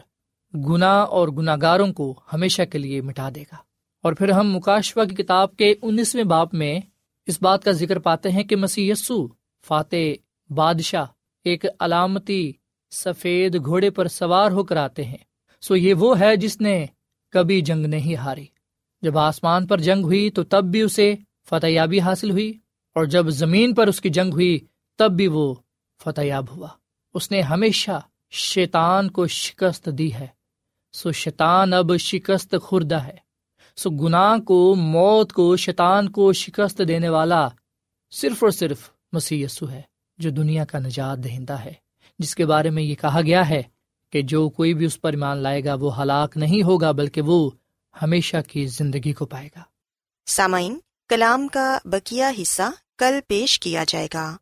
گناہ 0.58 1.06
اور 1.06 1.28
گناگاروں 1.28 1.94
کو 1.94 2.20
ہمیشہ 2.34 2.62
کے 2.62 2.78
لیے 2.78 3.02
مٹا 3.02 3.30
دے 3.36 3.42
گا۔ 3.42 3.56
اور 4.04 4.14
پھر 4.14 4.30
ہم 4.30 4.56
مکاشوا 4.56 5.06
کی 5.06 5.16
کتاب 5.16 5.58
کے 5.58 5.74
انیسویں 5.82 6.24
باپ 6.24 6.54
میں 6.54 6.80
اس 7.26 7.42
بات 7.42 7.64
کا 7.64 7.72
ذکر 7.72 8.00
پاتے 8.00 8.30
ہیں 8.30 8.44
کہ 8.44 8.56
مسی 8.56 8.90
یسو 8.90 9.28
فاتح 9.68 10.14
بادشاہ، 10.50 11.06
ایک 11.44 11.66
علامتی 11.80 12.52
سفید 12.94 13.66
گھوڑے 13.66 13.90
پر 13.90 14.08
سوار 14.08 14.52
ہو 14.52 14.64
کر 14.64 14.78
آتے 14.78 15.04
ہیں۔ 15.04 15.24
سو 15.62 15.76
یہ 15.76 15.94
وہ 15.94 16.20
ہے 16.20 16.36
جس 16.36 16.62
نے 16.62 16.86
کبھی 17.34 17.62
جنگ 17.62 17.86
نہیں 17.86 18.16
ہاری۔ 18.16 18.46
جب 19.02 19.18
آسمان 19.18 19.68
پر 19.68 19.78
جنگ 19.78 20.04
ہوئی 20.04 20.30
تو 20.30 20.44
تب 20.44 20.64
بھی 20.64 20.82
اسے 20.82 21.16
فتح 21.50 21.68
یابی 21.68 22.00
حاصل 22.00 22.32
ہوئی، 22.32 22.52
اور 22.96 23.06
جب 23.06 23.30
زمین 23.30 23.74
پر 23.74 23.88
اس 23.88 24.02
کی 24.02 24.10
جنگ 24.10 24.34
ہوئی 24.34 24.60
تب 24.98 25.12
بھی 25.12 25.28
وہ 25.28 25.54
فتح 26.04 26.22
یاب 26.22 26.56
ہوا۔ 26.56 26.68
اس 27.14 27.32
نے 27.32 27.42
ہمیشہ 27.42 28.00
شیطان 28.32 29.10
کو 29.12 29.28
شکست 29.28 29.90
دی 29.98 30.14
ہے۔ 30.14 30.28
سو 30.94 31.12
شیطان 31.12 31.74
اب 31.74 31.98
شکست 31.98 32.56
خوردہ 32.64 33.02
ہے۔ 33.04 33.18
سو 33.76 33.90
گناہ 33.90 34.38
کو، 34.38 34.76
موت 34.76 35.34
کو، 35.34 35.56
شیطان 35.56 36.10
کو 36.10 36.34
شکست 36.34 36.82
دینے 36.88 37.10
والا 37.10 37.48
صرف 38.12 38.44
اور 38.44 38.52
صرف 38.52 38.90
مسی 39.14 39.46
ہے، 39.46 39.82
جو 40.18 40.30
دنیا 40.30 40.66
کا 40.66 40.80
نجات 40.80 41.18
دہندہ 41.24 41.58
ہے۔ 41.60 41.74
جس 42.24 42.36
کے 42.36 42.46
بارے 42.46 42.70
میں 42.70 42.84
یہ 42.84 42.96
کہا 42.96 43.22
گیا 43.22 43.50
ہے 43.50 43.64
کہ 44.12 44.22
جو 44.22 44.50
کوئی 44.50 44.74
بھی 44.74 44.86
اس 44.86 45.02
پر 45.02 45.10
ایمان 45.10 45.38
لائے 45.38 45.64
گا 45.64 45.74
وہ 45.74 46.02
ہلاک 46.02 46.38
نہیں 46.38 46.64
ہوگا، 46.64 46.92
بلکہ 46.92 47.22
وہ 47.22 47.52
ہمیشہ 48.02 48.38
کی 48.48 48.66
زندگی 48.66 49.14
کو 49.14 49.26
پائے 49.26 49.48
گا۔ 49.56 49.62
سامعین، 50.26 50.80
کلام 51.10 51.48
کا 51.48 51.78
بکیا 51.86 52.32
حصہ 52.42 52.62
کل 52.98 53.20
پیش 53.28 53.60
کیا 53.60 53.84
جائے 53.88 54.08
گا۔ 54.14 54.38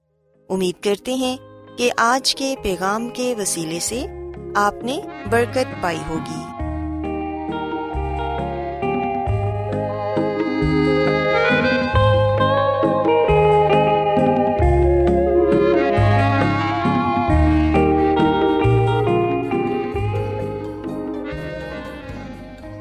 امید 0.49 0.83
کرتے 0.83 1.13
ہیں 1.13 1.37
کہ 1.77 1.91
آج 1.97 2.35
کے 2.35 2.55
پیغام 2.63 3.09
کے 3.09 3.35
وسیلے 3.37 3.79
سے 3.79 4.05
آپ 4.55 4.73
نے 4.83 4.99
برکت 5.29 5.83
پائی 5.83 5.99
ہوگی۔ 6.09 6.50